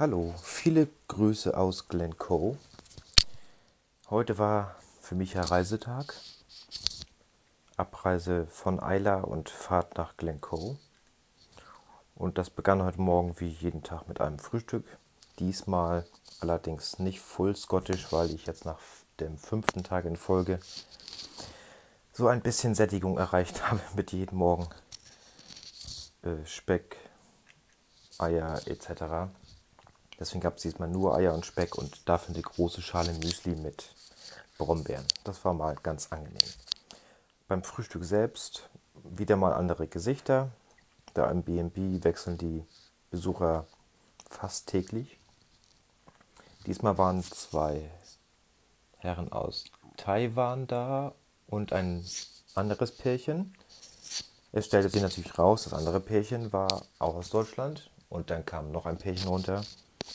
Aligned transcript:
Hallo, 0.00 0.34
viele 0.42 0.88
Grüße 1.08 1.54
aus 1.54 1.88
Glencoe. 1.88 2.56
Heute 4.08 4.38
war 4.38 4.76
für 5.02 5.14
mich 5.14 5.36
ein 5.36 5.44
Reisetag. 5.44 6.14
Abreise 7.76 8.46
von 8.46 8.80
Eila 8.82 9.20
und 9.20 9.50
Fahrt 9.50 9.98
nach 9.98 10.16
Glencoe. 10.16 10.78
Und 12.14 12.38
das 12.38 12.48
begann 12.48 12.82
heute 12.82 12.98
Morgen 12.98 13.38
wie 13.40 13.48
jeden 13.48 13.82
Tag 13.82 14.08
mit 14.08 14.22
einem 14.22 14.38
Frühstück. 14.38 14.86
Diesmal 15.38 16.06
allerdings 16.40 16.98
nicht 16.98 17.20
full 17.20 17.54
scottisch, 17.54 18.10
weil 18.10 18.30
ich 18.30 18.46
jetzt 18.46 18.64
nach 18.64 18.78
dem 19.20 19.36
fünften 19.36 19.84
Tag 19.84 20.06
in 20.06 20.16
Folge 20.16 20.60
so 22.14 22.26
ein 22.26 22.40
bisschen 22.40 22.74
Sättigung 22.74 23.18
erreicht 23.18 23.70
habe 23.70 23.82
mit 23.94 24.12
jedem 24.12 24.38
Morgen 24.38 24.66
äh, 26.22 26.46
Speck, 26.46 26.96
Eier 28.16 28.66
etc. 28.66 29.28
Deswegen 30.20 30.42
gab 30.42 30.56
es 30.56 30.62
diesmal 30.62 30.88
nur 30.88 31.16
Eier 31.16 31.32
und 31.32 31.46
Speck 31.46 31.76
und 31.76 32.06
dafür 32.06 32.34
eine 32.34 32.42
große 32.42 32.82
Schale 32.82 33.14
Müsli 33.14 33.56
mit 33.56 33.94
Brombeeren. 34.58 35.06
Das 35.24 35.42
war 35.46 35.54
mal 35.54 35.74
ganz 35.82 36.08
angenehm. 36.12 36.36
Beim 37.48 37.64
Frühstück 37.64 38.04
selbst 38.04 38.68
wieder 39.02 39.36
mal 39.36 39.54
andere 39.54 39.88
Gesichter. 39.88 40.50
Da 41.14 41.30
im 41.30 41.42
BNB 41.42 42.04
wechseln 42.04 42.36
die 42.36 42.62
Besucher 43.10 43.66
fast 44.28 44.68
täglich. 44.68 45.18
Diesmal 46.66 46.98
waren 46.98 47.22
zwei 47.22 47.90
Herren 48.98 49.32
aus 49.32 49.64
Taiwan 49.96 50.66
da 50.66 51.14
und 51.46 51.72
ein 51.72 52.04
anderes 52.54 52.92
Pärchen. 52.92 53.56
Es 54.52 54.66
stellte 54.66 54.90
sich 54.90 55.00
natürlich 55.00 55.38
raus, 55.38 55.64
das 55.64 55.72
andere 55.72 56.00
Pärchen 56.00 56.52
war 56.52 56.82
auch 56.98 57.14
aus 57.14 57.30
Deutschland 57.30 57.90
und 58.10 58.28
dann 58.28 58.44
kam 58.44 58.70
noch 58.70 58.84
ein 58.84 58.98
Pärchen 58.98 59.28
runter 59.28 59.62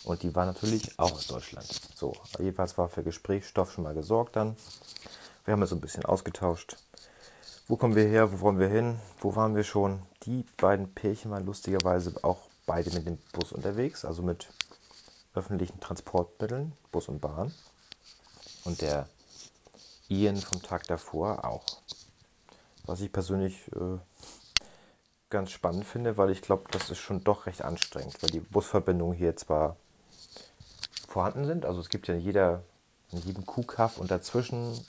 und 0.03 0.23
die 0.23 0.35
war 0.35 0.45
natürlich 0.45 0.97
auch 0.99 1.11
aus 1.13 1.27
Deutschland. 1.27 1.67
So, 1.95 2.13
jedenfalls 2.39 2.77
war 2.77 2.89
für 2.89 3.03
Gesprächsstoff 3.03 3.71
schon 3.71 3.83
mal 3.83 3.93
gesorgt 3.93 4.35
dann. 4.35 4.55
Wir 5.45 5.53
haben 5.53 5.61
uns 5.61 5.71
so 5.71 5.75
ein 5.75 5.81
bisschen 5.81 6.05
ausgetauscht. 6.05 6.77
Wo 7.67 7.77
kommen 7.77 7.95
wir 7.95 8.05
her? 8.05 8.31
Wo 8.31 8.41
wollen 8.41 8.59
wir 8.59 8.67
hin? 8.67 8.99
Wo 9.19 9.35
waren 9.35 9.55
wir 9.55 9.63
schon? 9.63 10.01
Die 10.23 10.45
beiden 10.57 10.93
Pärchen 10.93 11.31
waren 11.31 11.45
lustigerweise 11.45 12.13
auch 12.23 12.39
beide 12.65 12.91
mit 12.91 13.07
dem 13.07 13.17
Bus 13.33 13.51
unterwegs, 13.51 14.05
also 14.05 14.21
mit 14.21 14.47
öffentlichen 15.33 15.79
Transportmitteln, 15.79 16.73
Bus 16.91 17.07
und 17.09 17.19
Bahn. 17.19 17.53
Und 18.63 18.81
der 18.81 19.07
Ian 20.09 20.37
vom 20.37 20.61
Tag 20.61 20.85
davor 20.87 21.45
auch. 21.45 21.65
Was 22.85 23.01
ich 23.01 23.11
persönlich 23.11 23.67
äh, 23.73 23.97
ganz 25.35 25.51
spannend 25.51 25.85
finde, 25.85 26.17
weil 26.17 26.29
ich 26.29 26.41
glaube, 26.41 26.63
das 26.71 26.89
ist 26.89 26.97
schon 26.97 27.23
doch 27.23 27.45
recht 27.45 27.61
anstrengend, 27.61 28.21
weil 28.23 28.29
die 28.29 28.39
Busverbindungen 28.39 29.17
hier 29.17 29.35
zwar 29.35 29.75
vorhanden 31.07 31.45
sind. 31.45 31.65
Also 31.65 31.81
es 31.81 31.89
gibt 31.89 32.07
ja 32.07 32.13
in, 32.13 32.21
jeder, 32.21 32.63
in 33.11 33.19
jedem 33.19 33.45
Kuhkaff 33.45 33.97
und 33.97 34.09
dazwischen, 34.11 34.79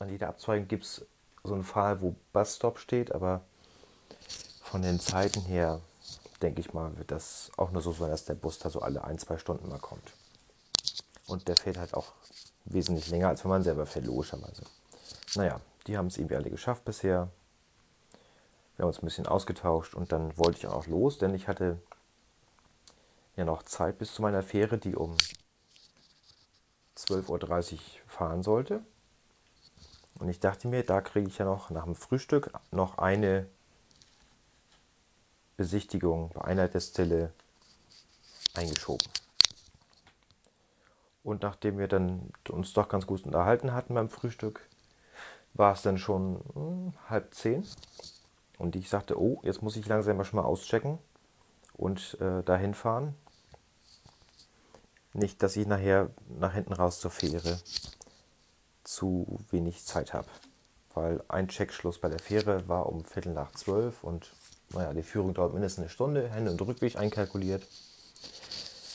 an 0.00 0.08
jeder 0.08 0.28
Abzweigung 0.28 0.66
gibt 0.66 0.84
es 0.84 1.06
so 1.44 1.54
einen 1.54 1.62
Fall, 1.62 2.00
wo 2.02 2.16
Busstop 2.32 2.78
steht, 2.78 3.12
aber 3.12 3.42
von 4.62 4.82
den 4.82 4.98
Zeiten 4.98 5.42
her, 5.42 5.80
denke 6.42 6.60
ich 6.60 6.74
mal, 6.74 6.96
wird 6.98 7.12
das 7.12 7.52
auch 7.56 7.70
nur 7.70 7.80
so 7.80 7.92
sein, 7.92 8.10
dass 8.10 8.24
der 8.24 8.34
Bus 8.34 8.58
da 8.58 8.68
so 8.68 8.80
alle 8.80 9.04
ein, 9.04 9.18
zwei 9.18 9.38
Stunden 9.38 9.68
mal 9.68 9.78
kommt. 9.78 10.12
Und 11.26 11.46
der 11.46 11.56
fährt 11.56 11.78
halt 11.78 11.94
auch 11.94 12.12
wesentlich 12.64 13.08
länger, 13.08 13.28
als 13.28 13.44
wenn 13.44 13.50
man 13.50 13.62
selber 13.62 13.86
fährt, 13.86 14.06
logischerweise. 14.06 14.64
Naja, 15.36 15.60
die 15.86 15.96
haben 15.96 16.08
es 16.08 16.18
irgendwie 16.18 16.36
alle 16.36 16.50
geschafft 16.50 16.84
bisher. 16.84 17.28
Wir 18.76 18.82
haben 18.82 18.88
uns 18.88 19.02
ein 19.02 19.06
bisschen 19.06 19.26
ausgetauscht 19.26 19.94
und 19.94 20.12
dann 20.12 20.36
wollte 20.36 20.58
ich 20.58 20.66
auch 20.66 20.86
los, 20.86 21.18
denn 21.18 21.34
ich 21.34 21.48
hatte 21.48 21.80
ja 23.36 23.44
noch 23.44 23.62
Zeit 23.62 23.98
bis 23.98 24.14
zu 24.14 24.22
meiner 24.22 24.42
Fähre, 24.42 24.78
die 24.78 24.94
um 24.94 25.16
12.30 26.96 27.74
Uhr 27.74 27.78
fahren 28.06 28.42
sollte. 28.42 28.82
Und 30.18 30.28
ich 30.28 30.40
dachte 30.40 30.68
mir, 30.68 30.82
da 30.82 31.00
kriege 31.00 31.28
ich 31.28 31.38
ja 31.38 31.44
noch 31.44 31.70
nach 31.70 31.84
dem 31.84 31.94
Frühstück 31.94 32.50
noch 32.70 32.98
eine 32.98 33.46
Besichtigung 35.56 36.30
bei 36.34 36.42
einer 36.42 36.68
Destille 36.68 37.32
eingeschoben. 38.54 39.06
Und 41.22 41.42
nachdem 41.42 41.78
wir 41.78 41.88
dann 41.88 42.30
uns 42.48 42.72
doch 42.72 42.88
ganz 42.88 43.06
gut 43.06 43.24
unterhalten 43.24 43.72
hatten 43.72 43.94
beim 43.94 44.08
Frühstück, 44.08 44.68
war 45.54 45.72
es 45.72 45.82
dann 45.82 45.98
schon 45.98 46.40
hm, 46.54 46.92
halb 47.08 47.34
zehn. 47.34 47.66
Und 48.58 48.76
ich 48.76 48.88
sagte, 48.88 49.20
oh, 49.20 49.40
jetzt 49.42 49.62
muss 49.62 49.76
ich 49.76 49.86
langsam 49.86 50.16
mal 50.16 50.24
schon 50.24 50.38
mal 50.38 50.46
auschecken 50.46 50.98
und 51.74 52.18
äh, 52.20 52.42
dahin 52.42 52.74
fahren. 52.74 53.14
Nicht, 55.12 55.42
dass 55.42 55.56
ich 55.56 55.66
nachher 55.66 56.10
nach 56.38 56.54
hinten 56.54 56.72
raus 56.72 57.00
zur 57.00 57.10
Fähre 57.10 57.58
zu 58.84 59.40
wenig 59.50 59.84
Zeit 59.84 60.14
habe. 60.14 60.28
Weil 60.94 61.22
ein 61.28 61.48
Checkschluss 61.48 61.98
bei 61.98 62.08
der 62.08 62.18
Fähre 62.18 62.68
war 62.68 62.86
um 62.86 63.04
Viertel 63.04 63.32
nach 63.32 63.52
zwölf 63.52 64.04
und 64.04 64.32
naja, 64.70 64.92
die 64.92 65.02
Führung 65.02 65.34
dauert 65.34 65.52
mindestens 65.52 65.82
eine 65.82 65.90
Stunde, 65.90 66.28
Hände- 66.28 66.50
und 66.50 66.60
Rückweg 66.60 66.96
einkalkuliert. 66.96 67.66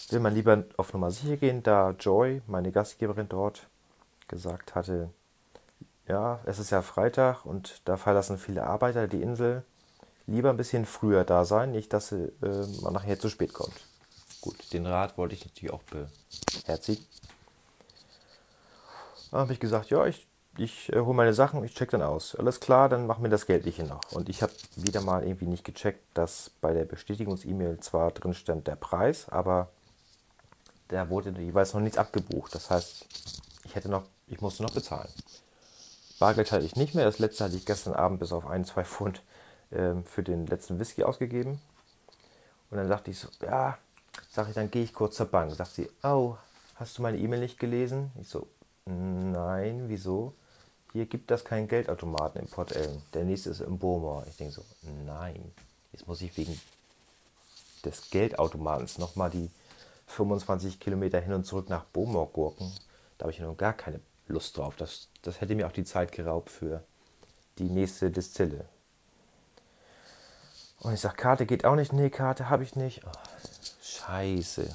Will 0.09 0.19
man 0.19 0.33
lieber 0.33 0.65
auf 0.77 0.93
Nummer 0.93 1.11
sicher 1.11 1.37
gehen, 1.37 1.63
da 1.63 1.91
Joy, 1.91 2.41
meine 2.47 2.71
Gastgeberin 2.71 3.29
dort, 3.29 3.67
gesagt 4.27 4.75
hatte, 4.75 5.09
ja, 6.11 6.41
es 6.43 6.59
ist 6.59 6.71
ja 6.71 6.81
Freitag 6.81 7.45
und 7.45 7.81
da 7.85 7.95
verlassen 7.95 8.37
viele 8.37 8.63
Arbeiter 8.63 9.07
die 9.07 9.21
Insel. 9.21 9.63
Lieber 10.27 10.49
ein 10.49 10.57
bisschen 10.57 10.85
früher 10.85 11.23
da 11.23 11.45
sein, 11.45 11.71
nicht 11.71 11.93
dass 11.93 12.11
äh, 12.11 12.29
man 12.81 12.93
nachher 12.93 13.17
zu 13.17 13.29
spät 13.29 13.53
kommt. 13.53 13.73
Gut, 14.41 14.73
den 14.73 14.85
Rat 14.85 15.17
wollte 15.17 15.35
ich 15.35 15.45
natürlich 15.45 15.73
auch 15.73 15.83
beherzigen. 15.83 17.05
Da 19.31 19.37
habe 19.37 19.53
ich 19.53 19.61
gesagt, 19.61 19.89
ja, 19.89 20.05
ich, 20.05 20.27
ich 20.57 20.91
äh, 20.91 20.99
hole 20.99 21.15
meine 21.15 21.33
Sachen, 21.33 21.63
ich 21.63 21.75
check 21.75 21.91
dann 21.91 22.01
aus. 22.01 22.35
Alles 22.35 22.59
klar, 22.59 22.89
dann 22.89 23.07
machen 23.07 23.23
wir 23.23 23.29
das 23.29 23.45
Geldliche 23.45 23.85
noch. 23.85 24.01
Und 24.11 24.27
ich 24.27 24.43
habe 24.43 24.51
wieder 24.75 24.99
mal 24.99 25.23
irgendwie 25.23 25.47
nicht 25.47 25.63
gecheckt, 25.63 26.03
dass 26.13 26.51
bei 26.59 26.73
der 26.73 26.83
Bestätigungs-E-Mail 26.83 27.79
zwar 27.79 28.11
drin 28.11 28.33
stand 28.33 28.67
der 28.67 28.75
Preis, 28.75 29.29
aber 29.29 29.69
da 30.89 31.09
wurde 31.09 31.31
jeweils 31.39 31.73
noch 31.73 31.79
nichts 31.79 31.97
abgebucht. 31.97 32.53
Das 32.53 32.69
heißt, 32.69 33.05
ich 33.63 33.75
hätte 33.75 33.87
noch, 33.87 34.03
ich 34.27 34.41
musste 34.41 34.63
noch 34.63 34.73
bezahlen. 34.73 35.09
Bargeld 36.21 36.51
hatte 36.53 36.65
ich 36.65 36.77
nicht 36.77 36.95
mehr. 36.95 37.03
Das 37.03 37.19
letzte 37.19 37.43
hatte 37.43 37.57
ich 37.57 37.65
gestern 37.65 37.93
Abend 37.93 38.19
bis 38.19 38.31
auf 38.31 38.47
ein, 38.47 38.63
zwei 38.63 38.85
Pfund 38.85 39.21
ähm, 39.73 40.05
für 40.05 40.23
den 40.23 40.47
letzten 40.47 40.79
Whisky 40.79 41.03
ausgegeben. 41.03 41.59
Und 42.69 42.77
dann 42.77 42.87
dachte 42.87 43.11
ich 43.11 43.19
so, 43.19 43.27
ja, 43.41 43.77
Sag 44.29 44.47
ich, 44.47 44.55
dann 44.55 44.71
gehe 44.71 44.83
ich 44.83 44.93
kurz 44.93 45.15
zur 45.15 45.27
Bank. 45.27 45.51
Sagt 45.51 45.73
sie, 45.73 45.89
oh, 46.03 46.37
hast 46.75 46.97
du 46.97 47.01
meine 47.01 47.17
E-Mail 47.17 47.39
nicht 47.39 47.59
gelesen? 47.59 48.11
Ich 48.19 48.29
so, 48.29 48.47
nein, 48.85 49.85
wieso? 49.87 50.33
Hier 50.93 51.05
gibt 51.05 51.31
das 51.31 51.45
keinen 51.45 51.67
Geldautomaten 51.67 52.41
in 52.41 52.47
Port 52.47 52.73
Ellen. 52.75 53.01
Der 53.13 53.23
nächste 53.23 53.49
ist 53.49 53.61
in 53.61 53.79
Burma. 53.79 54.25
Ich 54.27 54.37
denke 54.37 54.53
so, 54.53 54.63
nein, 55.05 55.51
jetzt 55.93 56.07
muss 56.07 56.21
ich 56.21 56.35
wegen 56.37 56.59
des 57.85 58.09
Geldautomatens 58.09 58.97
nochmal 58.97 59.29
die 59.29 59.49
25 60.07 60.79
Kilometer 60.79 61.19
hin 61.19 61.33
und 61.33 61.45
zurück 61.45 61.69
nach 61.69 61.85
Burma 61.85 62.27
gurken. 62.31 62.71
Da 63.17 63.23
habe 63.23 63.31
ich 63.31 63.39
noch 63.39 63.55
gar 63.55 63.73
keine 63.73 63.99
Lust 64.31 64.57
drauf. 64.57 64.75
Das, 64.75 65.09
das 65.21 65.41
hätte 65.41 65.55
mir 65.55 65.67
auch 65.67 65.71
die 65.71 65.83
Zeit 65.83 66.11
geraubt 66.11 66.49
für 66.49 66.83
die 67.57 67.69
nächste 67.69 68.09
Distille. 68.11 68.65
Und 70.79 70.93
ich 70.93 70.99
sage, 70.99 71.15
Karte 71.15 71.45
geht 71.45 71.63
auch 71.63 71.75
nicht. 71.75 71.93
Nee, 71.93 72.09
Karte 72.09 72.49
habe 72.49 72.63
ich 72.63 72.75
nicht. 72.75 73.01
Oh, 73.05 73.11
Scheiße. 73.81 74.67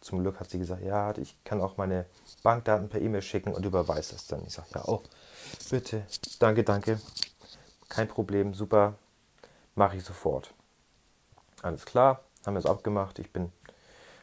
zum 0.00 0.20
Glück 0.20 0.40
hat 0.40 0.50
sie 0.50 0.58
gesagt, 0.58 0.82
ja, 0.82 1.16
ich 1.16 1.36
kann 1.44 1.60
auch 1.60 1.76
meine 1.76 2.06
Bankdaten 2.42 2.88
per 2.88 3.00
E-Mail 3.00 3.22
schicken 3.22 3.52
und 3.52 3.64
überweist 3.64 4.12
das 4.12 4.26
dann. 4.26 4.44
Ich 4.46 4.54
sage, 4.54 4.68
ja, 4.74 4.82
oh, 4.86 5.02
bitte, 5.70 6.04
danke, 6.40 6.64
danke. 6.64 7.00
Kein 7.88 8.08
Problem, 8.08 8.54
super, 8.54 8.94
mache 9.74 9.96
ich 9.96 10.04
sofort. 10.04 10.52
Alles 11.62 11.84
klar, 11.84 12.24
haben 12.44 12.54
wir 12.54 12.60
es 12.60 12.66
abgemacht. 12.66 13.18
Ich 13.18 13.32
bin, 13.32 13.52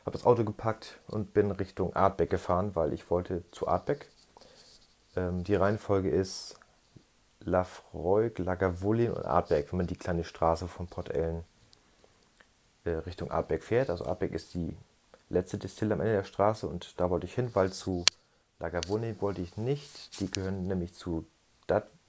habe 0.06 0.18
das 0.18 0.26
Auto 0.26 0.44
gepackt 0.44 1.00
und 1.08 1.34
bin 1.34 1.52
Richtung 1.52 1.96
Artbeck 1.96 2.30
gefahren, 2.30 2.76
weil 2.76 2.94
ich 2.94 3.10
wollte 3.10 3.44
zu 3.52 3.68
Artbeck. 3.68 4.10
Ähm, 5.16 5.44
die 5.44 5.56
Reihenfolge 5.56 6.10
ist 6.10 6.60
Lafroig, 7.42 8.40
Lagavulin 8.40 9.12
und 9.12 9.26
Artbeck, 9.26 9.72
wenn 9.72 9.78
man 9.78 9.88
die 9.88 9.98
kleine 9.98 10.24
Straße 10.24 10.68
von 10.68 10.88
Port 10.88 11.10
Ellen 11.12 11.44
äh, 12.84 12.92
Richtung 12.92 13.32
Artbeck 13.32 13.64
fährt. 13.64 13.90
Also 13.90 14.06
Artbeck 14.06 14.34
ist 14.34 14.54
die 14.54 14.76
letzte 15.30 15.58
Distille 15.58 15.94
am 15.94 16.02
Ende 16.02 16.14
der 16.14 16.24
Straße 16.24 16.68
und 16.68 17.00
da 17.00 17.10
wollte 17.10 17.26
ich 17.26 17.36
hin, 17.36 17.52
weil 17.54 17.72
zu 17.72 18.04
Lagavulin 18.60 19.22
wollte 19.22 19.42
ich 19.42 19.58
nicht. 19.58 20.20
Die 20.20 20.30
gehören 20.30 20.68
nämlich 20.68 20.94
zu 20.94 21.26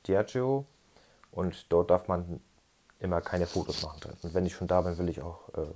Diageo 0.07 0.65
und 1.33 1.67
dort 1.71 1.91
darf 1.91 2.09
man 2.09 2.41
immer 3.01 3.21
keine 3.21 3.47
Fotos 3.47 3.83
machen 3.83 4.01
drin. 4.01 4.17
Und 4.23 4.35
wenn 4.35 4.47
ich 4.47 4.55
schon 4.55 4.69
da 4.69 4.81
bin, 4.81 4.97
will 4.99 5.09
ich 5.09 5.21
auch 5.21 5.49
äh, 5.55 5.67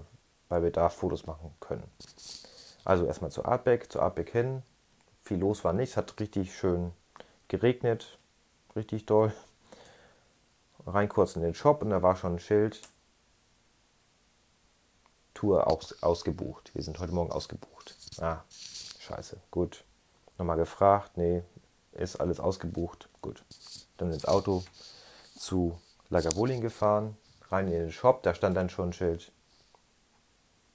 bei 0.49 0.61
Bedarf 0.61 0.95
Fotos 0.95 1.27
machen 1.27 1.53
können. 1.61 1.85
Also 2.85 3.05
erstmal 3.05 3.31
zu 3.31 3.45
Artbeck, 3.45 3.91
zu 3.91 4.01
Artbeck 4.01 4.31
hin. 4.31 4.63
Viel 5.23 5.39
los 5.39 5.65
war 5.65 5.73
nicht, 5.73 5.91
es 5.91 5.97
hat 5.97 6.19
richtig 6.19 6.57
schön 6.57 6.93
geregnet, 7.51 8.19
richtig 8.75 9.05
doll. 9.05 9.35
Rein 10.87 11.11
kurz 11.11 11.37
in 11.37 11.43
den 11.43 11.55
Shop 11.55 11.83
und 11.83 11.91
da 11.91 12.03
war 12.03 12.17
schon 12.17 12.37
ein 12.37 12.39
Schild, 12.39 12.81
Tour 15.35 15.67
aus, 15.67 16.03
ausgebucht. 16.03 16.71
Wir 16.75 16.83
sind 16.83 16.99
heute 16.99 17.13
Morgen 17.13 17.33
ausgebucht. 17.33 17.95
Ah, 18.19 18.41
scheiße. 18.99 19.39
Gut. 19.51 19.85
Nochmal 20.39 20.57
gefragt. 20.57 21.17
Nee, 21.17 21.43
ist 21.93 22.17
alles 22.17 22.41
ausgebucht. 22.41 23.09
Gut. 23.23 23.43
Dann 23.97 24.13
ins 24.13 24.27
Auto 24.27 24.65
zu 25.37 25.81
Lagavulin 26.11 26.61
gefahren. 26.61 27.17
Rein 27.49 27.69
in 27.69 27.73
den 27.73 27.93
Shop. 27.93 28.23
Da 28.23 28.35
stand 28.35 28.57
dann 28.57 28.69
schon 28.69 28.91
ein 28.91 28.93
Schild. 28.93 29.33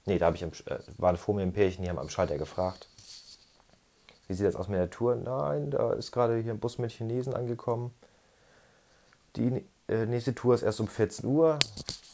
Nee, 0.04 0.18
da 0.18 0.26
habe 0.26 0.36
ich 0.36 0.44
am, 0.44 0.50
äh, 0.66 0.78
waren 0.98 1.16
vor 1.16 1.34
mir 1.34 1.42
im 1.42 1.52
Pärchen, 1.52 1.84
die 1.84 1.90
haben 1.90 1.98
am 1.98 2.08
Schalter 2.08 2.38
gefragt. 2.38 2.88
Wie 4.28 4.34
sieht 4.34 4.46
das 4.46 4.56
aus 4.56 4.68
mit 4.68 4.78
der 4.78 4.90
Tour? 4.90 5.14
Nein, 5.16 5.70
da 5.70 5.92
ist 5.92 6.12
gerade 6.12 6.36
hier 6.38 6.52
ein 6.52 6.58
Bus 6.58 6.78
mit 6.78 6.90
Chinesen 6.90 7.34
angekommen. 7.34 7.94
Die 9.36 9.64
äh, 9.88 10.06
nächste 10.06 10.34
Tour 10.34 10.54
ist 10.54 10.62
erst 10.62 10.80
um 10.80 10.88
14 10.88 11.24
Uhr. 11.26 11.58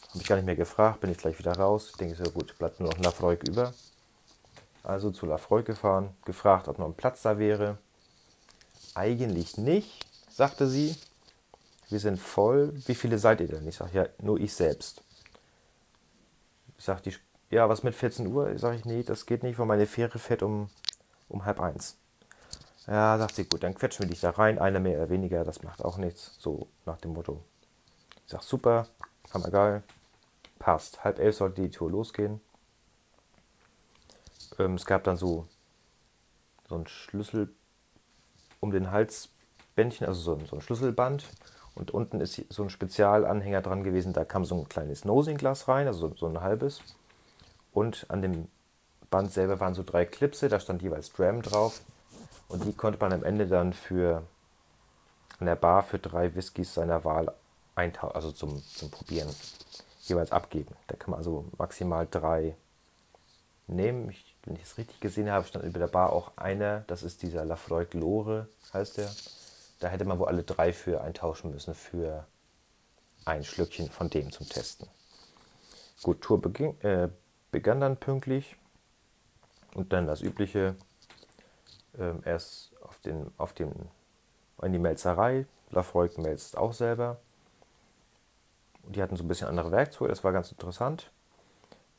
Habe 0.09 0.21
ich 0.21 0.27
gar 0.27 0.35
nicht 0.35 0.45
mehr 0.45 0.55
gefragt, 0.55 0.99
bin 0.99 1.09
ich 1.09 1.17
gleich 1.17 1.39
wieder 1.39 1.53
raus. 1.53 1.89
Ich 1.91 1.97
denke 1.97 2.15
so, 2.15 2.29
gut, 2.31 2.55
bleibt 2.59 2.79
nur 2.79 2.89
noch 2.89 2.99
Lafroig 2.99 3.47
über. 3.47 3.73
Also 4.83 5.09
zu 5.11 5.25
Lafroig 5.25 5.65
gefahren, 5.65 6.09
gefragt, 6.25 6.67
ob 6.67 6.77
noch 6.77 6.85
ein 6.85 6.93
Platz 6.93 7.21
da 7.23 7.39
wäre. 7.39 7.77
Eigentlich 8.93 9.57
nicht, 9.57 10.05
sagte 10.29 10.67
sie. 10.67 10.95
Wir 11.89 11.99
sind 11.99 12.19
voll. 12.19 12.73
Wie 12.85 12.95
viele 12.95 13.17
seid 13.17 13.41
ihr 13.41 13.47
denn? 13.47 13.67
Ich 13.67 13.77
sage, 13.77 13.97
ja, 13.97 14.05
nur 14.19 14.39
ich 14.39 14.53
selbst. 14.53 15.03
Ich 16.77 16.85
sage, 16.85 17.11
ja, 17.49 17.69
was 17.69 17.83
mit 17.83 17.95
14 17.95 18.27
Uhr? 18.27 18.57
Sage 18.57 18.77
ich, 18.77 18.85
nee, 18.85 19.03
das 19.03 19.25
geht 19.25 19.43
nicht, 19.43 19.57
weil 19.57 19.65
meine 19.65 19.87
Fähre 19.87 20.19
fährt 20.19 20.43
um, 20.43 20.69
um 21.29 21.45
halb 21.45 21.59
eins. 21.59 21.97
Ja, 22.87 23.17
sagt 23.17 23.35
sie, 23.35 23.45
gut, 23.45 23.63
dann 23.63 23.75
quetschen 23.75 24.03
wir 24.03 24.09
dich 24.09 24.19
da 24.19 24.31
rein, 24.31 24.59
einer 24.59 24.79
mehr 24.79 24.97
oder 24.97 25.09
weniger, 25.09 25.43
das 25.45 25.63
macht 25.63 25.83
auch 25.83 25.97
nichts. 25.97 26.35
So 26.39 26.67
nach 26.85 26.97
dem 26.97 27.13
Motto. 27.13 27.41
Ich 28.25 28.31
sag, 28.31 28.43
super, 28.43 28.87
hammergeil, 29.33 29.83
passt. 30.59 31.03
Halb 31.03 31.19
elf 31.19 31.37
sollte 31.37 31.61
die 31.61 31.71
Tour 31.71 31.89
losgehen. 31.89 32.41
Ähm, 34.59 34.75
es 34.75 34.85
gab 34.85 35.03
dann 35.05 35.17
so, 35.17 35.47
so 36.67 36.75
ein 36.75 36.87
Schlüssel 36.87 37.53
um 38.59 38.71
den 38.71 38.91
Halsbändchen, 38.91 40.07
also 40.07 40.21
so, 40.21 40.45
so 40.45 40.55
ein 40.57 40.61
Schlüsselband. 40.61 41.25
Und 41.75 41.91
unten 41.91 42.21
ist 42.21 42.39
so 42.49 42.63
ein 42.63 42.69
Spezialanhänger 42.69 43.61
dran 43.61 43.83
gewesen, 43.83 44.13
da 44.13 44.25
kam 44.25 44.45
so 44.45 44.55
ein 44.55 44.69
kleines 44.69 45.05
Nosing-Glas 45.05 45.67
rein, 45.67 45.87
also 45.87 46.09
so, 46.09 46.15
so 46.15 46.27
ein 46.27 46.41
halbes. 46.41 46.81
Und 47.71 48.05
an 48.09 48.21
dem 48.21 48.47
Band 49.09 49.31
selber 49.31 49.59
waren 49.59 49.73
so 49.73 49.83
drei 49.83 50.05
Clipse, 50.05 50.49
da 50.49 50.59
stand 50.59 50.81
jeweils 50.81 51.11
Dram 51.11 51.41
drauf. 51.41 51.81
Und 52.47 52.65
die 52.65 52.73
konnte 52.73 52.99
man 52.99 53.13
am 53.13 53.23
Ende 53.23 53.47
dann 53.47 53.73
für 53.73 54.23
an 55.39 55.47
der 55.47 55.55
Bar 55.55 55.83
für 55.83 55.99
drei 55.99 56.35
Whiskys 56.35 56.73
seiner 56.73 57.03
Wahl 57.03 57.33
eintauschen, 57.75 58.15
also 58.15 58.31
zum, 58.31 58.63
zum 58.63 58.91
Probieren 58.91 59.29
jeweils 60.01 60.31
abgeben. 60.31 60.75
Da 60.87 60.95
kann 60.95 61.11
man 61.11 61.17
also 61.17 61.45
maximal 61.57 62.07
drei 62.09 62.55
nehmen. 63.67 64.09
Ich, 64.09 64.35
wenn 64.45 64.55
ich 64.55 64.63
es 64.63 64.77
richtig 64.77 64.99
gesehen 64.99 65.31
habe, 65.31 65.47
stand 65.47 65.65
über 65.65 65.79
der 65.79 65.87
Bar 65.87 66.13
auch 66.13 66.37
einer, 66.37 66.81
das 66.81 67.03
ist 67.03 67.23
dieser 67.23 67.45
Lafroig 67.45 67.93
Lore, 67.93 68.47
heißt 68.73 68.97
der. 68.97 69.09
Da 69.79 69.87
hätte 69.89 70.05
man 70.05 70.19
wohl 70.19 70.27
alle 70.27 70.43
drei 70.43 70.71
für 70.71 71.01
eintauschen 71.01 71.51
müssen 71.51 71.73
für 71.73 72.25
ein 73.25 73.43
Schlückchen 73.43 73.89
von 73.89 74.09
dem 74.09 74.31
zum 74.31 74.47
Testen. 74.47 74.87
Gut, 76.01 76.21
Tour 76.21 76.41
beging, 76.41 76.79
äh, 76.81 77.09
begann 77.51 77.79
dann 77.79 77.97
pünktlich 77.97 78.57
und 79.73 79.93
dann 79.93 80.07
das 80.07 80.21
übliche 80.21 80.75
ähm, 81.97 82.21
erst 82.25 82.71
auf 82.81 82.97
den, 82.99 83.31
auf 83.37 83.53
den, 83.53 83.71
in 84.61 84.73
die 84.73 84.79
Melzerei. 84.79 85.45
Lafroig 85.71 86.17
melzt 86.17 86.57
auch 86.57 86.73
selber. 86.73 87.17
Und 88.83 88.95
die 88.95 89.01
hatten 89.01 89.15
so 89.15 89.23
ein 89.23 89.27
bisschen 89.27 89.47
andere 89.47 89.71
Werkzeuge, 89.71 90.09
das 90.09 90.23
war 90.23 90.33
ganz 90.33 90.51
interessant. 90.51 91.11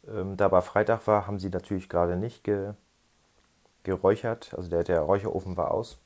Ähm, 0.07 0.37
da 0.37 0.47
aber 0.47 0.63
Freitag 0.63 1.07
war, 1.07 1.27
haben 1.27 1.39
sie 1.39 1.49
natürlich 1.49 1.89
gerade 1.89 2.17
nicht 2.17 2.45
ge, 2.45 2.75
geräuchert. 3.83 4.55
Also 4.55 4.69
der, 4.69 4.85
der 4.85 5.01
Räucherofen 5.01 5.57
war 5.57 5.71
aus. 5.71 5.99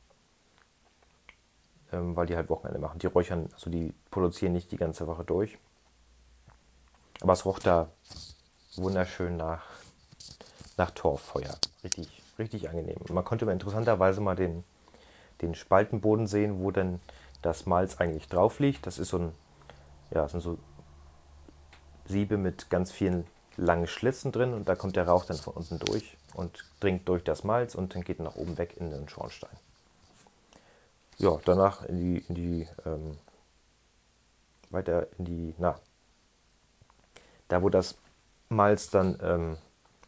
Ähm, 1.90 2.14
weil 2.17 2.26
die 2.26 2.37
halt 2.37 2.49
Wochenende 2.50 2.79
machen. 2.79 2.99
Die 2.99 3.06
räuchern, 3.06 3.49
also 3.52 3.70
die 3.70 3.93
produzieren 4.11 4.52
nicht 4.52 4.70
die 4.70 4.76
ganze 4.76 5.06
Woche 5.06 5.25
durch. 5.25 5.58
Aber 7.20 7.32
es 7.32 7.44
roch 7.44 7.58
da 7.58 7.88
wunderschön 8.76 9.37
nach, 9.37 9.64
nach 10.76 10.93
Torffeuer. 10.93 11.56
Richtig 11.82 12.23
richtig 12.38 12.69
angenehm. 12.69 12.99
Man 13.11 13.25
konnte 13.25 13.44
aber 13.44 13.52
interessanterweise 13.52 14.20
mal 14.20 14.37
den, 14.37 14.64
den 15.43 15.55
Spaltenboden 15.55 16.26
sehen, 16.26 16.62
wo 16.62 16.70
dann 16.70 17.00
das 17.43 17.67
Malz 17.67 18.00
eigentlich 18.00 18.29
drauf 18.29 18.58
liegt. 18.58 18.87
Das 18.87 18.99
ist 18.99 19.08
so 19.08 19.19
ein, 19.19 19.32
ja, 20.11 20.29
sind 20.29 20.40
so 20.40 20.58
Siebe 22.06 22.37
mit 22.37 22.70
ganz 22.70 22.90
vielen 22.90 23.26
langen 23.56 23.87
Schlitzen 23.87 24.32
drin 24.32 24.55
und 24.55 24.69
da 24.69 24.76
kommt 24.76 24.96
der 24.96 25.06
Rauch 25.06 25.25
dann 25.25 25.37
von 25.37 25.55
unten 25.55 25.79
durch 25.79 26.17
und 26.35 26.64
dringt 26.81 27.08
durch 27.08 27.25
das 27.25 27.44
Malz 27.44 27.75
und 27.75 27.94
dann 27.94 28.02
geht 28.02 28.20
nach 28.20 28.37
oben 28.37 28.56
weg 28.56 28.76
in 28.76 28.90
den 28.90 29.08
Schornstein. 29.08 29.56
Ja, 31.19 31.37
danach 31.44 31.85
in 31.85 31.99
die, 31.99 32.25
in 32.29 32.35
die 32.35 32.69
ähm, 32.87 33.19
weiter 34.70 35.08
in 35.19 35.25
die, 35.25 35.55
na, 35.58 35.79
da 37.49 37.62
wo 37.62 37.69
das 37.69 37.96
Malz 38.49 38.90
dann 38.90 39.19
ähm, 39.23 39.56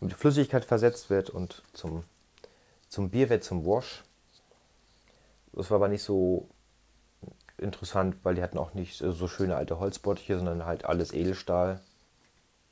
mit 0.00 0.15
Flüssigkeit 0.15 0.65
versetzt 0.65 1.11
wird 1.11 1.31
und 1.31 1.62
zum 1.73 2.05
zum 2.90 3.08
Bier 3.08 3.31
wird 3.31 3.44
zum 3.44 3.64
Wash. 3.64 4.02
Das 5.52 5.70
war 5.70 5.76
aber 5.76 5.88
nicht 5.88 6.02
so 6.02 6.48
interessant, 7.56 8.16
weil 8.25 8.34
die 8.34 8.42
hatten 8.42 8.58
auch 8.58 8.75
nicht 8.75 8.98
so 8.98 9.28
schöne 9.28 9.56
alte 9.56 9.78
Holzbottiche, 9.78 10.37
sondern 10.37 10.66
halt 10.66 10.84
alles 10.84 11.12
Edelstahl. 11.12 11.81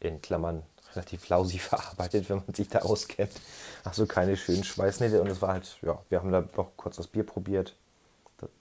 In 0.01 0.21
Klammern 0.21 0.63
relativ 0.95 1.29
lausig 1.29 1.63
verarbeitet, 1.63 2.29
wenn 2.29 2.39
man 2.39 2.55
sich 2.55 2.69
da 2.69 2.81
auskennt. 2.81 3.33
Also 3.85 4.07
keine 4.07 4.37
schönen 4.37 4.65
Schweißnähte. 4.65 5.21
Und 5.21 5.29
es 5.29 5.41
war 5.41 5.51
halt, 5.51 5.79
ja, 5.83 5.99
wir 6.09 6.19
haben 6.19 6.33
da 6.33 6.45
noch 6.57 6.73
kurz 6.77 6.97
das 6.97 7.07
Bier 7.07 7.25
probiert. 7.25 7.75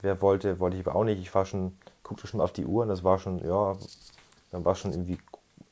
Wer 0.01 0.21
wollte, 0.21 0.59
wollte 0.59 0.77
ich 0.77 0.85
aber 0.85 0.95
auch 0.95 1.03
nicht. 1.03 1.19
Ich 1.19 1.33
war 1.33 1.45
schon, 1.45 1.77
guckte 2.03 2.27
schon 2.27 2.41
auf 2.41 2.53
die 2.53 2.65
Uhr 2.65 2.83
und 2.83 2.89
das 2.89 3.03
war 3.03 3.19
schon, 3.19 3.43
ja, 3.45 3.77
dann 4.51 4.63
war 4.63 4.75
schon 4.75 4.91
irgendwie 4.91 5.19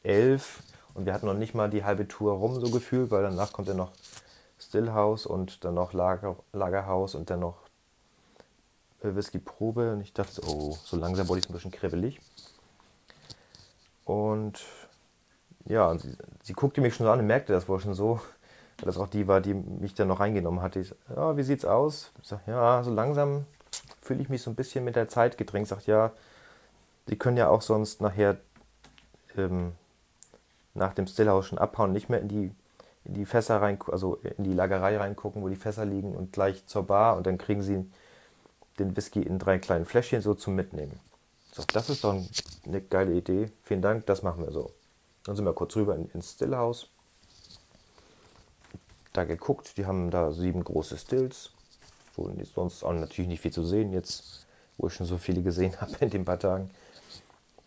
elf. 0.03 0.63
Und 0.93 1.05
wir 1.05 1.13
hatten 1.13 1.25
noch 1.25 1.33
nicht 1.33 1.53
mal 1.53 1.69
die 1.69 1.83
halbe 1.83 2.07
Tour 2.07 2.33
rum, 2.33 2.59
so 2.59 2.71
gefühlt, 2.71 3.11
weil 3.11 3.23
danach 3.23 3.51
kommt 3.53 3.67
ja 3.67 3.73
noch 3.73 3.91
Stillhouse 4.67 5.25
und 5.25 5.63
dann 5.63 5.75
noch 5.75 5.93
Lager, 5.93 6.35
Lagerhaus 6.53 7.15
und 7.15 7.29
dann 7.29 7.39
noch 7.41 7.57
Whisky-Probe. 9.01 9.93
Und 9.93 10.01
ich 10.01 10.13
dachte, 10.13 10.41
oh, 10.47 10.77
so 10.83 10.97
langsam 10.97 11.27
wurde 11.27 11.39
ich 11.39 11.49
ein 11.49 11.53
bisschen 11.53 11.71
kribbelig. 11.71 12.19
Und 14.03 14.63
ja, 15.65 15.89
und 15.89 16.01
sie, 16.01 16.15
sie, 16.43 16.53
guckte 16.53 16.81
mich 16.81 16.95
schon 16.95 17.05
so 17.05 17.11
an 17.11 17.19
und 17.19 17.27
merkte 17.27 17.53
das 17.53 17.67
wohl 17.67 17.79
schon 17.79 17.95
so, 17.95 18.19
weil 18.77 18.85
das 18.85 18.97
auch 18.97 19.07
die 19.07 19.27
war, 19.27 19.41
die 19.41 19.53
mich 19.53 19.95
dann 19.95 20.07
noch 20.07 20.19
reingenommen 20.19 20.61
hatte. 20.61 20.79
Ich, 20.79 20.93
ja, 21.15 21.35
wie 21.37 21.43
sieht's 21.43 21.65
aus? 21.65 22.11
Ich 22.21 22.27
sag, 22.27 22.47
ja, 22.47 22.83
so 22.83 22.91
langsam 22.91 23.45
fühle 24.01 24.21
ich 24.21 24.29
mich 24.29 24.43
so 24.43 24.51
ein 24.51 24.55
bisschen 24.55 24.83
mit 24.83 24.95
der 24.95 25.07
Zeit 25.07 25.37
gedrängt. 25.37 25.67
Sagt, 25.67 25.87
ja, 25.87 26.11
Sie 27.07 27.17
können 27.17 27.37
ja 27.37 27.49
auch 27.49 27.61
sonst 27.61 28.01
nachher 28.01 28.37
ähm, 29.37 29.73
nach 30.73 30.93
dem 30.93 31.07
Stillhouse 31.07 31.47
schon 31.47 31.59
abhauen, 31.59 31.91
nicht 31.91 32.09
mehr 32.09 32.19
in 32.19 32.27
die 32.27 32.51
in 33.05 33.13
die 33.13 33.25
Fässer 33.25 33.61
rein, 33.61 33.79
also 33.87 34.15
in 34.15 34.43
die 34.43 34.53
Lagerei 34.53 34.97
reingucken, 34.97 35.41
wo 35.41 35.47
die 35.47 35.55
Fässer 35.55 35.85
liegen 35.85 36.15
und 36.15 36.33
gleich 36.33 36.65
zur 36.65 36.83
Bar 36.83 37.17
und 37.17 37.27
dann 37.27 37.37
kriegen 37.37 37.61
sie 37.61 37.85
den 38.79 38.95
Whisky 38.97 39.21
in 39.21 39.39
drei 39.39 39.59
kleinen 39.59 39.85
Fläschchen 39.85 40.21
so 40.21 40.33
zum 40.33 40.55
Mitnehmen. 40.55 40.99
So, 41.53 41.63
das 41.71 41.89
ist 41.89 42.03
doch 42.03 42.21
eine 42.65 42.81
geile 42.81 43.13
Idee. 43.13 43.49
Vielen 43.63 43.81
Dank, 43.81 44.05
das 44.07 44.23
machen 44.23 44.43
wir 44.43 44.51
so. 44.51 44.71
Dann 45.23 45.35
sind 45.35 45.45
wir 45.45 45.53
kurz 45.53 45.75
rüber 45.75 45.95
in, 45.95 46.09
ins 46.13 46.33
Stillhaus. 46.33 46.89
Da 49.13 49.23
geguckt, 49.23 49.77
die 49.77 49.85
haben 49.85 50.11
da 50.11 50.31
sieben 50.31 50.63
große 50.63 50.97
Stills. 50.97 51.51
Wo 52.15 52.29
sonst 52.43 52.83
auch 52.83 52.93
natürlich 52.93 53.29
nicht 53.29 53.41
viel 53.41 53.53
zu 53.53 53.63
sehen, 53.63 53.93
jetzt, 53.93 54.45
wo 54.77 54.87
ich 54.87 54.93
schon 54.93 55.05
so 55.05 55.17
viele 55.17 55.41
gesehen 55.41 55.73
habe 55.81 55.95
in 56.01 56.09
den 56.09 56.25
paar 56.25 56.39
Tagen. 56.39 56.69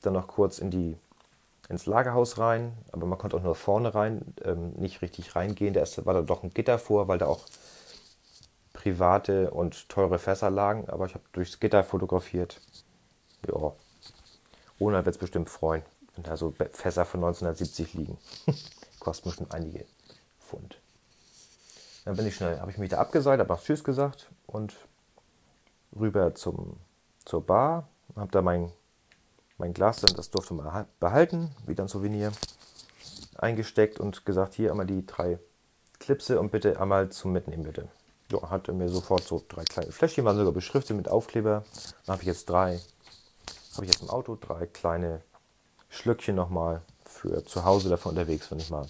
Dann 0.02 0.12
noch 0.12 0.26
kurz 0.26 0.58
in 0.58 0.70
die 0.70 0.96
ins 1.68 1.86
Lagerhaus 1.86 2.38
rein, 2.38 2.72
aber 2.92 3.06
man 3.06 3.18
konnte 3.18 3.36
auch 3.36 3.42
nur 3.42 3.54
vorne 3.54 3.94
rein, 3.94 4.34
ähm, 4.42 4.72
nicht 4.72 5.02
richtig 5.02 5.36
reingehen. 5.36 5.74
Da 5.74 5.84
war 6.04 6.14
da 6.14 6.22
doch 6.22 6.42
ein 6.42 6.50
Gitter 6.50 6.78
vor, 6.78 7.08
weil 7.08 7.18
da 7.18 7.26
auch 7.26 7.44
private 8.72 9.50
und 9.50 9.88
teure 9.88 10.18
Fässer 10.18 10.50
lagen, 10.50 10.88
aber 10.88 11.06
ich 11.06 11.14
habe 11.14 11.24
durchs 11.32 11.60
Gitter 11.60 11.84
fotografiert. 11.84 12.60
Ja, 13.46 13.72
Ona 14.78 15.04
wird 15.04 15.16
es 15.16 15.18
bestimmt 15.18 15.50
freuen, 15.50 15.82
wenn 16.14 16.24
da 16.24 16.36
so 16.36 16.54
Fässer 16.72 17.04
von 17.04 17.20
1970 17.20 17.94
liegen. 17.94 18.18
Kosten 19.00 19.28
bestimmt 19.28 19.52
einige 19.52 19.84
Pfund. 20.40 20.80
Dann 22.04 22.16
bin 22.16 22.26
ich 22.26 22.36
schnell, 22.36 22.60
habe 22.60 22.70
ich 22.70 22.78
mich 22.78 22.88
da 22.88 22.98
abgeseilt, 22.98 23.40
habe 23.40 23.52
auch 23.52 23.62
Tschüss 23.62 23.84
gesagt 23.84 24.30
und 24.46 24.74
rüber 25.98 26.34
zum, 26.34 26.78
zur 27.24 27.44
Bar, 27.44 27.88
habe 28.16 28.30
da 28.30 28.40
mein 28.40 28.72
mein 29.58 29.74
Glas, 29.74 30.00
dann, 30.00 30.16
das 30.16 30.30
durfte 30.30 30.54
man 30.54 30.86
behalten, 31.00 31.50
wieder 31.66 31.84
ein 31.84 31.88
Souvenir, 31.88 32.32
eingesteckt 33.36 34.00
und 34.00 34.24
gesagt, 34.24 34.54
hier 34.54 34.70
einmal 34.70 34.86
die 34.86 35.04
drei 35.04 35.38
Klipse 35.98 36.40
und 36.40 36.50
bitte 36.50 36.80
einmal 36.80 37.10
zum 37.10 37.32
Mitnehmen, 37.32 37.64
bitte. 37.64 37.88
Ja, 38.30 38.50
hatte 38.50 38.72
mir 38.72 38.88
sofort 38.88 39.24
so 39.24 39.44
drei 39.48 39.64
kleine 39.64 39.90
Fläschchen, 39.90 40.24
waren 40.24 40.36
sogar 40.36 40.52
beschriftet 40.52 40.96
mit 40.96 41.08
Aufkleber. 41.08 41.64
Dann 42.04 42.12
habe 42.14 42.22
ich 42.22 42.28
jetzt 42.28 42.48
drei, 42.48 42.80
habe 43.74 43.86
ich 43.86 43.92
jetzt 43.92 44.02
im 44.02 44.10
Auto 44.10 44.36
drei 44.40 44.66
kleine 44.66 45.22
Schlückchen 45.88 46.36
nochmal 46.36 46.82
für 47.04 47.44
zu 47.44 47.64
Hause 47.64 47.88
davon 47.88 48.10
unterwegs, 48.10 48.50
wenn 48.50 48.58
ich 48.58 48.70
mal 48.70 48.86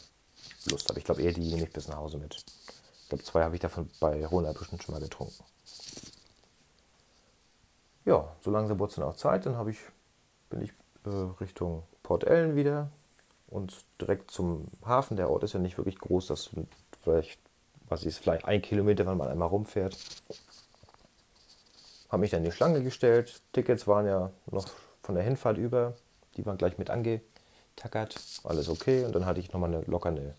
Lust 0.71 0.89
habe. 0.89 0.99
Ich 0.99 1.05
glaube 1.05 1.23
eher, 1.23 1.33
die 1.33 1.41
nehme 1.41 1.67
bis 1.73 1.89
nach 1.89 1.97
Hause 1.97 2.19
mit. 2.19 2.37
Ich 2.37 3.09
glaube, 3.09 3.25
zwei 3.25 3.43
habe 3.43 3.55
ich 3.55 3.61
davon 3.61 3.89
bei 4.01 4.27
Rona 4.27 4.53
bestimmt 4.53 4.83
schon 4.83 4.95
mal 4.95 5.01
getrunken. 5.01 5.43
Ja, 8.05 8.37
so 8.43 8.51
langsam 8.51 8.79
wurde 8.79 8.91
es 8.91 8.97
dann 8.97 9.05
auch 9.05 9.17
Zeit. 9.17 9.47
Dann 9.47 9.57
ich, 9.71 9.79
bin 10.51 10.63
ich 10.63 10.73
äh, 11.05 11.11
Richtung 11.41 11.83
Port 12.03 12.25
Ellen 12.25 12.57
wieder 12.57 12.91
und 13.49 13.85
direkt 14.01 14.31
zum 14.31 14.67
Hafen. 14.85 15.17
Der 15.17 15.31
Ort 15.31 15.45
ist 15.45 15.55
ja 15.55 15.61
nicht 15.61 15.79
wirklich 15.79 15.99
groß. 15.99 16.29
Das 16.29 16.45
sind 16.45 16.69
vielleicht, 17.03 17.39
was 17.89 18.05
ist, 18.05 18.19
vielleicht 18.19 18.45
ein 18.45 18.63
Kilometer, 18.63 19.07
wenn 19.07 19.17
man 19.17 19.29
einmal 19.29 19.49
rumfährt. 19.49 19.97
Habe 22.11 22.21
mich 22.21 22.31
dann 22.31 22.45
in 22.45 22.51
die 22.51 22.57
Schlange 22.57 22.83
gestellt. 22.83 23.43
Tickets 23.53 23.87
waren 23.87 24.07
ja 24.07 24.31
noch 24.51 24.67
von 25.03 25.15
der 25.15 25.25
Hinfahrt 25.25 25.59
über. 25.59 25.95
Die 26.37 26.47
waren 26.47 26.59
gleich 26.59 26.79
mit 26.79 26.91
angetackert. 26.91 28.21
Alles 28.45 28.69
okay. 28.69 29.05
Und 29.05 29.15
dann 29.15 29.27
hatte 29.27 29.41
ich 29.41 29.53
nochmal 29.53 29.75
eine, 29.75 29.85
locker 29.85 30.11
eine 30.11 30.35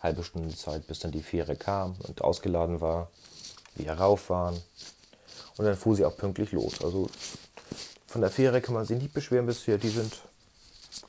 halbe 0.00 0.24
Stunde 0.24 0.54
Zeit, 0.54 0.86
bis 0.86 1.00
dann 1.00 1.12
die 1.12 1.22
Fähre 1.22 1.56
kam 1.56 1.96
und 2.06 2.22
ausgeladen 2.22 2.80
war. 2.80 3.10
Wir 3.74 3.92
rauf 3.92 4.30
waren. 4.30 4.60
Und 5.56 5.64
dann 5.64 5.76
fuhr 5.76 5.96
sie 5.96 6.04
auch 6.04 6.16
pünktlich 6.16 6.52
los. 6.52 6.82
Also 6.82 7.08
von 8.12 8.20
der 8.20 8.30
Fähre 8.30 8.60
kann 8.60 8.74
man 8.74 8.84
sich 8.84 9.00
nicht 9.00 9.14
beschweren 9.14 9.46
bisher. 9.46 9.78
Die 9.78 9.88
sind, 9.88 10.20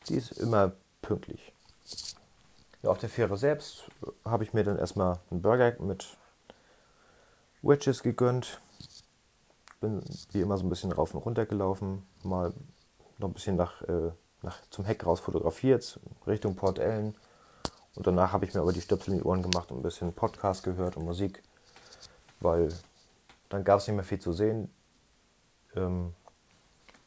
die 0.08 0.16
ist 0.16 0.32
immer 0.40 0.72
pünktlich. 1.02 1.52
Ja, 2.82 2.92
auf 2.92 2.98
der 2.98 3.10
Fähre 3.10 3.36
selbst 3.36 3.84
habe 4.24 4.46
ich 4.46 4.54
mir 4.54 4.64
dann 4.64 4.78
erstmal 4.78 5.20
einen 5.30 5.42
Burger 5.42 5.76
mit 5.82 6.18
Wedges 7.62 8.04
gegönnt. 8.04 8.62
Bin 9.82 10.02
wie 10.32 10.40
immer 10.40 10.58
so 10.58 10.66
ein 10.66 10.70
bisschen 10.70 10.94
rauf 10.94 11.14
und 11.14 11.26
runter 11.26 11.46
gelaufen. 11.46 12.08
Mal 12.24 12.54
noch 13.18 13.28
ein 13.28 13.34
bisschen 13.34 13.58
nach, 13.58 13.82
äh, 13.82 14.12
nach 14.42 14.62
zum 14.70 14.86
Heck 14.86 15.06
raus 15.06 15.20
fotografiert, 15.20 16.00
Richtung 16.26 16.56
Port 16.56 16.80
Ellen. 16.80 17.16
Und 17.96 18.08
danach 18.08 18.32
habe 18.32 18.46
ich 18.46 18.54
mir 18.54 18.62
aber 18.62 18.72
die 18.72 18.82
Stöpsel 18.82 19.14
in 19.14 19.20
die 19.20 19.26
Ohren 19.26 19.44
gemacht 19.44 19.72
und 19.72 19.80
ein 19.80 19.84
bisschen 19.84 20.14
Podcast 20.14 20.64
gehört 20.64 20.96
und 20.96 21.04
Musik, 21.04 21.44
weil 22.40 22.70
dann 23.50 23.66
gab 23.66 23.82
es 23.82 23.88
nicht 23.88 23.96
mehr 23.96 24.06
viel 24.06 24.20
zu 24.20 24.32
sehen. 24.32 24.74
Ähm, 25.76 26.14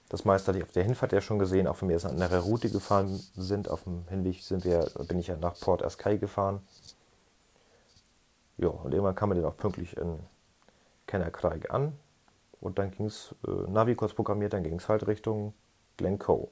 das 0.09 0.25
meiste 0.25 0.49
hatte 0.49 0.59
ich 0.59 0.65
auf 0.65 0.73
der 0.73 0.85
Hinfahrt 0.85 1.13
ja 1.13 1.21
schon 1.21 1.39
gesehen, 1.39 1.67
auch 1.67 1.81
wenn 1.81 1.89
wir 1.89 1.97
jetzt 1.97 2.05
eine 2.05 2.15
andere 2.15 2.41
Route 2.41 2.71
gefahren 2.71 3.21
sind. 3.37 3.69
Auf 3.69 3.85
dem 3.85 4.07
Hinweg 4.09 4.43
sind 4.43 4.65
wir, 4.65 4.89
bin 5.09 5.19
ich 5.19 5.27
ja 5.27 5.37
nach 5.37 5.59
Port 5.59 5.83
Ascay 5.83 6.19
gefahren. 6.19 6.61
Ja, 8.59 8.69
und 8.69 8.93
irgendwann 8.93 9.15
kam 9.15 9.31
man 9.31 9.41
dann 9.41 9.51
auch 9.51 9.57
pünktlich 9.57 9.97
in 9.97 10.19
Kennercraig 11.07 11.71
an. 11.71 11.93
Und 12.61 12.79
dann 12.79 12.91
ging 12.91 13.07
es, 13.07 13.35
äh, 13.47 13.71
Navi 13.71 13.95
kurz 13.95 14.15
programmiert, 14.15 14.53
dann 14.53 14.63
ging 14.63 14.79
es 14.79 14.89
halt 14.89 15.07
Richtung 15.07 15.53
Glencoe. 15.97 16.49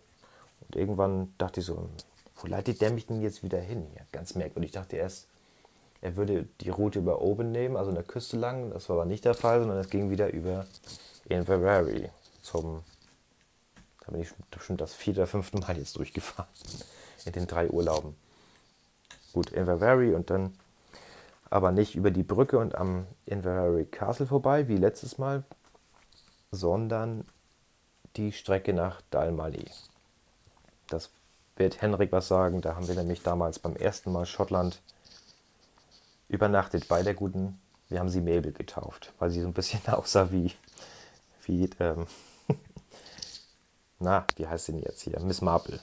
Und 0.61 0.77
irgendwann 0.77 1.33
dachte 1.39 1.61
ich 1.61 1.67
so, 1.67 1.89
wo 2.37 2.47
leitet 2.47 2.81
der 2.81 2.93
mich 2.93 3.07
denn 3.07 3.23
jetzt 3.23 3.43
wieder 3.43 3.59
hin? 3.61 3.87
Ja, 3.97 4.03
ganz 4.13 4.35
merkwürdig. 4.35 4.71
Ich 4.71 4.75
dachte 4.75 4.97
erst, 4.97 5.29
er 6.01 6.17
würde 6.17 6.47
die 6.61 6.69
Route 6.69 6.99
über 6.99 7.23
Oben 7.23 7.53
nehmen, 7.53 7.77
also 7.77 7.91
in 7.91 7.95
der 7.95 8.05
Küste 8.05 8.37
lang. 8.37 8.71
Das 8.71 8.89
war 8.89 8.97
aber 8.97 9.07
nicht 9.07 9.25
der 9.25 9.35
Fall, 9.35 9.61
sondern 9.61 9.79
es 9.79 9.89
ging 9.89 10.11
wieder 10.11 10.33
über 10.33 10.67
Inverary 11.29 12.11
zum. 12.43 12.83
Da 14.07 14.13
bin 14.13 14.21
ich 14.21 14.35
bestimmt 14.51 14.81
das 14.81 14.95
vierte 14.95 15.21
oder 15.21 15.27
fünfte 15.27 15.59
Mal 15.59 15.77
jetzt 15.79 15.97
durchgefahren. 15.97 16.49
In 17.25 17.33
den 17.33 17.47
drei 17.47 17.69
Urlauben. 17.69 18.15
Gut, 19.33 19.51
Inverary 19.51 20.15
und 20.15 20.31
dann 20.31 20.55
aber 21.51 21.73
nicht 21.73 21.95
über 21.95 22.11
die 22.11 22.23
Brücke 22.23 22.59
und 22.59 22.75
am 22.75 23.07
Inverary 23.27 23.85
Castle 23.85 24.27
vorbei, 24.27 24.69
wie 24.69 24.77
letztes 24.77 25.19
Mal, 25.19 25.45
sondern 26.51 27.25
die 28.17 28.33
Strecke 28.33 28.73
nach 28.73 29.01
Dalmally. 29.11 29.71
Das 30.89 31.11
wird 31.57 31.81
Henrik 31.81 32.13
was 32.13 32.29
sagen. 32.29 32.61
Da 32.61 32.77
haben 32.77 32.89
wir 32.89 32.95
nämlich 32.95 33.23
damals 33.23 33.59
beim 33.59 33.77
ersten 33.77 34.13
Mal 34.13 34.27
Schottland 34.27 34.81
übernachtet 36.29 36.89
bei 36.89 37.03
der 37.03 37.15
guten, 37.15 37.61
wir 37.89 38.01
haben 38.01 38.09
sie 38.09 38.21
Mabel 38.21 38.53
getauft, 38.53 39.13
weil 39.19 39.31
sie 39.31 39.41
so 39.41 39.47
ein 39.47 39.53
bisschen 39.53 39.81
aussah 39.87 40.31
wie, 40.31 40.53
wie 41.45 41.71
ähm, 41.81 42.07
na, 44.05 44.27
wie 44.37 44.47
heißt 44.47 44.67
sie 44.67 44.73
denn 44.73 44.83
jetzt 44.83 45.03
hier? 45.03 45.19
Miss 45.21 45.41
Marple. 45.41 45.81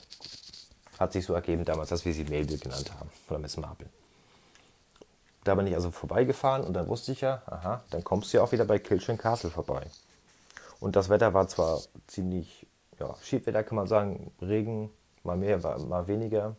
Hat 1.00 1.14
sich 1.14 1.26
so 1.26 1.34
ergeben 1.34 1.66
damals, 1.66 1.90
dass 1.90 2.06
wir 2.06 2.14
sie 2.14 2.24
Mabel 2.24 2.58
genannt 2.58 2.92
haben. 2.98 3.10
Oder 3.30 3.40
Miss 3.40 3.58
Marple. 3.58 3.90
Da 5.44 5.56
bin 5.56 5.66
ich 5.68 5.74
also 5.74 5.90
vorbeigefahren 5.90 6.64
und 6.64 6.74
dann 6.74 6.88
wusste 6.88 7.12
ich 7.12 7.22
ja, 7.22 7.42
aha, 7.48 7.84
dann 7.90 8.04
kommst 8.04 8.32
du 8.32 8.38
ja 8.38 8.44
auch 8.44 8.52
wieder 8.52 8.66
bei 8.66 8.78
Kilchen 8.78 9.18
Castle 9.18 9.50
vorbei. 9.50 9.88
Und 10.80 10.96
das 10.96 11.10
Wetter 11.10 11.34
war 11.34 11.48
zwar 11.48 11.82
ziemlich, 12.08 12.68
ja, 13.00 13.16
Schiedwetter 13.24 13.64
kann 13.64 13.76
man 13.76 13.88
sagen, 13.88 14.32
Regen, 14.40 14.92
mal 15.24 15.38
mehr, 15.38 15.58
mal 15.58 16.08
weniger. 16.08 16.56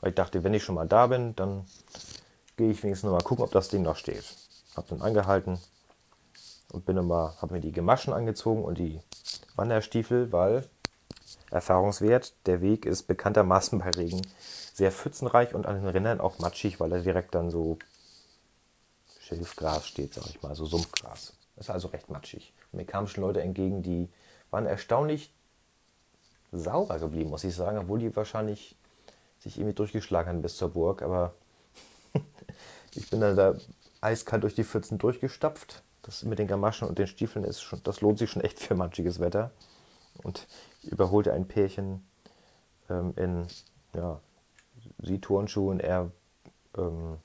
Aber 0.00 0.08
ich 0.08 0.14
dachte, 0.16 0.42
wenn 0.42 0.54
ich 0.54 0.64
schon 0.64 0.74
mal 0.74 0.88
da 0.88 1.06
bin, 1.06 1.36
dann 1.36 1.64
gehe 2.56 2.70
ich 2.70 2.82
wenigstens 2.82 3.08
noch 3.08 3.16
mal 3.16 3.24
gucken, 3.24 3.44
ob 3.44 3.52
das 3.52 3.68
Ding 3.68 3.82
noch 3.82 3.96
steht. 3.96 4.24
Habe 4.76 4.88
dann 4.90 5.02
angehalten 5.02 5.58
und 6.72 6.84
bin 6.84 6.96
nochmal, 6.96 7.34
habe 7.40 7.54
mir 7.54 7.60
die 7.60 7.72
Gemaschen 7.72 8.12
angezogen 8.12 8.64
und 8.64 8.78
die 8.78 9.00
Wanderstiefel, 9.54 10.32
weil 10.32 10.68
Erfahrungswert, 11.50 12.34
der 12.46 12.60
Weg 12.60 12.84
ist 12.86 13.04
bekanntermaßen 13.04 13.78
bei 13.78 13.90
Regen 13.90 14.22
sehr 14.74 14.92
pfützenreich 14.92 15.54
und 15.54 15.66
an 15.66 15.76
den 15.76 15.88
Rändern 15.88 16.20
auch 16.20 16.38
matschig, 16.38 16.78
weil 16.80 16.92
er 16.92 17.00
direkt 17.00 17.34
dann 17.34 17.50
so 17.50 17.78
Schilfgras 19.20 19.86
steht, 19.86 20.14
sag 20.14 20.26
ich 20.26 20.42
mal, 20.42 20.54
so 20.54 20.66
Sumpfgras. 20.66 21.34
ist 21.56 21.70
also 21.70 21.88
recht 21.88 22.08
matschig. 22.10 22.52
Mir 22.72 22.84
kamen 22.84 23.08
schon 23.08 23.24
Leute 23.24 23.42
entgegen, 23.42 23.82
die 23.82 24.08
waren 24.50 24.66
erstaunlich 24.66 25.32
sauber 26.52 26.98
geblieben, 26.98 27.30
muss 27.30 27.44
ich 27.44 27.54
sagen, 27.54 27.78
obwohl 27.78 27.98
die 27.98 28.14
wahrscheinlich 28.14 28.76
sich 29.38 29.58
irgendwie 29.58 29.74
durchgeschlagen 29.74 30.28
haben 30.28 30.42
bis 30.42 30.56
zur 30.56 30.70
Burg, 30.70 31.02
aber 31.02 31.34
ich 32.94 33.10
bin 33.10 33.20
dann 33.20 33.36
da 33.36 33.54
eiskalt 34.00 34.42
durch 34.42 34.54
die 34.54 34.64
Pfützen 34.64 34.98
durchgestapft. 34.98 35.82
Das 36.02 36.22
mit 36.22 36.38
den 36.38 36.46
Gamaschen 36.46 36.88
und 36.88 36.98
den 36.98 37.06
Stiefeln 37.06 37.44
ist 37.44 37.60
schon, 37.60 37.82
das 37.82 38.00
lohnt 38.00 38.18
sich 38.18 38.30
schon 38.30 38.42
echt 38.42 38.60
für 38.60 38.74
matschiges 38.74 39.20
Wetter. 39.20 39.50
Und 40.22 40.46
überholte 40.82 41.32
ein 41.32 41.46
Pärchen 41.46 42.06
ähm, 42.90 43.12
in 43.16 43.46
ja, 43.94 44.20
sie 45.02 45.20
Turnschuhen, 45.20 45.80
er 45.80 46.10
ähm, 46.76 47.18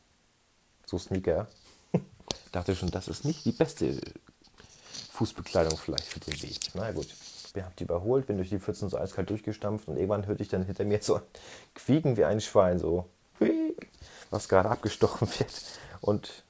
so 0.86 0.98
Sneaker. 0.98 1.48
Dachte 2.52 2.76
schon, 2.76 2.92
das 2.92 3.08
ist 3.08 3.26
nicht 3.26 3.46
die 3.46 3.52
beste 3.52 4.00
Fußbekleidung 5.12 5.78
vielleicht 5.78 6.06
für 6.06 6.20
den 6.20 6.42
Weg. 6.42 6.60
Na 6.74 6.92
gut, 6.92 7.08
wir 7.54 7.66
haben 7.66 7.76
die 7.78 7.84
überholt, 7.84 8.28
bin 8.28 8.38
durch 8.38 8.50
die 8.50 8.60
Pfützen 8.60 8.90
so 8.90 8.98
eiskalt 8.98 9.30
durchgestampft 9.30 9.88
und 9.88 9.98
irgendwann 9.98 10.26
hörte 10.26 10.44
ich 10.44 10.50
dann 10.50 10.66
hinter 10.66 10.86
mir 10.86 11.02
so 11.02 11.22
quieken 11.76 12.18
wie 12.18 12.26
ein 12.26 12.42
Schwein, 12.42 12.80
so 12.80 13.08
was 14.30 14.50
gerade 14.50 14.70
abgestochen 14.70 15.28
wird. 15.40 15.62
Und 16.02 16.44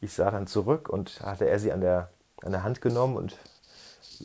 ich 0.00 0.12
sah 0.12 0.30
dann 0.30 0.46
zurück 0.46 0.88
und 0.88 1.20
hatte 1.20 1.48
er 1.48 1.58
sie 1.58 1.72
an 1.72 1.80
der, 1.80 2.10
an 2.42 2.52
der 2.52 2.64
Hand 2.64 2.80
genommen 2.80 3.16
und 3.16 3.36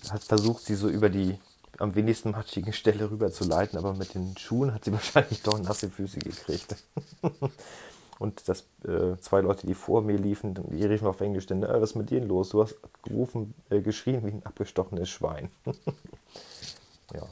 hat 0.09 0.23
versucht, 0.23 0.63
sie 0.65 0.75
so 0.75 0.89
über 0.89 1.09
die 1.09 1.39
am 1.79 1.95
wenigsten 1.95 2.31
matschigen 2.31 2.73
Stelle 2.73 3.09
rüber 3.09 3.31
zu 3.31 3.43
leiten, 3.43 3.77
aber 3.77 3.93
mit 3.93 4.13
den 4.13 4.37
Schuhen 4.37 4.73
hat 4.73 4.85
sie 4.85 4.91
wahrscheinlich 4.93 5.41
doch 5.43 5.59
nasse 5.59 5.89
Füße 5.89 6.19
gekriegt. 6.19 6.75
und 8.19 8.47
das 8.47 8.65
äh, 8.83 9.17
zwei 9.19 9.41
Leute, 9.41 9.67
die 9.67 9.73
vor 9.73 10.01
mir 10.01 10.17
liefen, 10.17 10.55
die 10.71 10.85
riefen 10.85 11.07
auf 11.07 11.21
Englisch, 11.21 11.45
denn, 11.45 11.63
äh, 11.63 11.81
was 11.81 11.91
ist 11.91 11.95
mit 11.95 12.09
dir 12.09 12.21
los? 12.21 12.49
Du 12.49 12.61
hast 12.61 12.75
gerufen, 13.03 13.53
äh, 13.69 13.81
geschrien 13.81 14.25
wie 14.25 14.31
ein 14.31 14.45
abgestochenes 14.45 15.09
Schwein. 15.09 15.49
ja. 17.13 17.23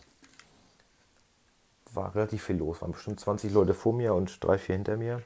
War 1.93 2.13
relativ 2.13 2.43
viel 2.43 2.57
los, 2.57 2.81
waren 2.81 2.91
bestimmt 2.91 3.19
20 3.19 3.53
Leute 3.53 3.73
vor 3.73 3.93
mir 3.93 4.13
und 4.13 4.43
drei, 4.43 4.57
vier 4.57 4.75
hinter 4.75 4.97
mir 4.97 5.21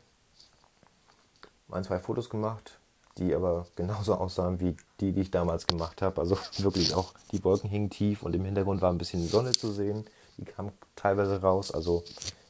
ein, 1.71 1.83
zwei 1.83 1.99
Fotos 1.99 2.29
gemacht, 2.29 2.78
die 3.19 3.35
aber 3.35 3.67
genauso 3.75 4.15
aussahen 4.15 4.59
wie 4.59 4.75
die, 4.99 5.11
die 5.11 5.21
ich 5.21 5.31
damals 5.31 5.67
gemacht 5.67 6.01
habe. 6.01 6.21
Also 6.21 6.38
wirklich 6.57 6.93
auch, 6.93 7.13
die 7.31 7.43
Wolken 7.43 7.69
hingen 7.69 7.89
tief 7.89 8.23
und 8.23 8.35
im 8.35 8.45
Hintergrund 8.45 8.81
war 8.81 8.91
ein 8.91 8.97
bisschen 8.97 9.27
Sonne 9.27 9.51
zu 9.51 9.71
sehen. 9.71 10.05
Die 10.38 10.45
kam 10.45 10.71
teilweise 10.95 11.41
raus. 11.41 11.71
Also 11.71 12.03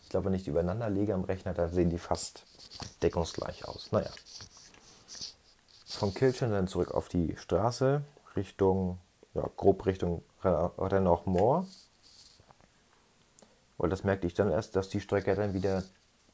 ich 0.03 0.09
glaube, 0.09 0.27
wenn 0.27 0.33
ich 0.33 0.43
die 0.43 0.51
übereinander 0.51 0.89
lege 0.89 1.13
am 1.13 1.23
Rechner, 1.23 1.53
dann 1.53 1.71
sehen 1.71 1.89
die 1.89 1.97
fast 1.97 2.43
deckungsgleich 3.01 3.67
aus. 3.67 3.91
Naja. 3.91 4.09
Von 5.85 6.13
Kilchen 6.13 6.51
dann 6.51 6.67
zurück 6.67 6.91
auf 6.91 7.09
die 7.09 7.35
Straße, 7.38 8.03
Richtung, 8.35 8.99
ja, 9.33 9.49
grob 9.57 9.85
Richtung 9.85 10.23
Rennoch 10.43 11.25
Moor. 11.25 11.65
Weil 13.77 13.89
das 13.89 14.03
merkte 14.03 14.27
ich 14.27 14.33
dann 14.33 14.51
erst, 14.51 14.75
dass 14.75 14.89
die 14.89 14.99
Strecke 14.99 15.35
dann 15.35 15.53
wieder 15.53 15.83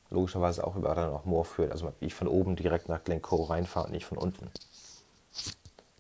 logischerweise 0.10 0.66
auch 0.66 0.76
über 0.76 0.96
noch 0.96 1.26
Moor 1.26 1.46
führt. 1.46 1.72
Also 1.72 1.92
ich 2.00 2.14
von 2.14 2.28
oben 2.28 2.56
direkt 2.56 2.90
nach 2.90 3.04
Glencoe 3.04 3.50
reinfahre 3.50 3.88
und 3.88 3.92
nicht 3.92 4.06
von 4.06 4.18
unten. 4.18 4.50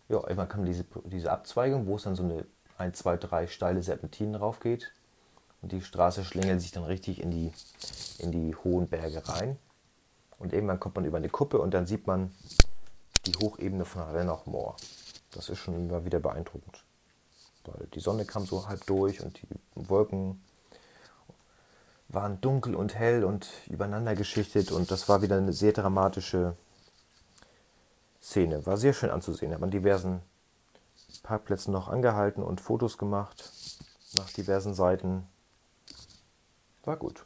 Ja, 0.07 0.17
irgendwann 0.17 0.49
kam 0.49 0.65
diese, 0.65 0.85
diese 1.05 1.31
Abzweigung, 1.31 1.87
wo 1.87 1.95
es 1.95 2.03
dann 2.03 2.15
so 2.15 2.23
eine 2.23 2.45
1, 2.77 2.97
2, 2.99 3.17
3 3.17 3.47
steile 3.47 3.81
Serpentinen 3.81 4.35
rauf 4.35 4.59
geht. 4.59 4.91
Und 5.61 5.71
die 5.71 5.81
Straße 5.81 6.23
schlängelt 6.23 6.61
sich 6.61 6.71
dann 6.71 6.83
richtig 6.83 7.21
in 7.21 7.31
die, 7.31 7.51
in 8.19 8.31
die 8.31 8.55
hohen 8.55 8.87
Berge 8.87 9.27
rein. 9.27 9.57
Und 10.37 10.53
irgendwann 10.53 10.79
kommt 10.79 10.95
man 10.95 11.05
über 11.05 11.17
eine 11.17 11.29
Kuppe 11.29 11.59
und 11.59 11.73
dann 11.73 11.87
sieht 11.87 12.05
man 12.05 12.35
die 13.25 13.35
Hochebene 13.35 13.85
von 13.85 14.03
Rennoch 14.03 14.45
Moor. 14.45 14.75
Das 15.31 15.49
ist 15.49 15.59
schon 15.59 15.75
immer 15.75 16.05
wieder 16.05 16.19
beeindruckend. 16.19 16.83
Weil 17.65 17.87
die 17.87 17.99
Sonne 17.99 18.25
kam 18.25 18.45
so 18.45 18.67
halb 18.67 18.85
durch 18.85 19.21
und 19.21 19.41
die 19.41 19.47
Wolken 19.73 20.41
waren 22.09 22.39
dunkel 22.41 22.75
und 22.75 22.95
hell 22.95 23.23
und 23.23 23.47
übereinander 23.67 24.15
geschichtet 24.15 24.71
und 24.71 24.91
das 24.91 25.09
war 25.09 25.21
wieder 25.21 25.37
eine 25.37 25.53
sehr 25.53 25.73
dramatische 25.73 26.55
Szene. 28.21 28.65
War 28.65 28.77
sehr 28.77 28.93
schön 28.93 29.09
anzusehen. 29.09 29.53
Hat 29.53 29.59
man 29.59 29.71
diversen 29.71 30.21
Parkplätzen 31.23 31.71
noch 31.71 31.89
angehalten 31.89 32.43
und 32.43 32.61
Fotos 32.61 32.97
gemacht 32.97 33.51
nach 34.17 34.29
diversen 34.31 34.73
Seiten. 34.73 35.27
War 36.83 36.97
gut. 36.97 37.25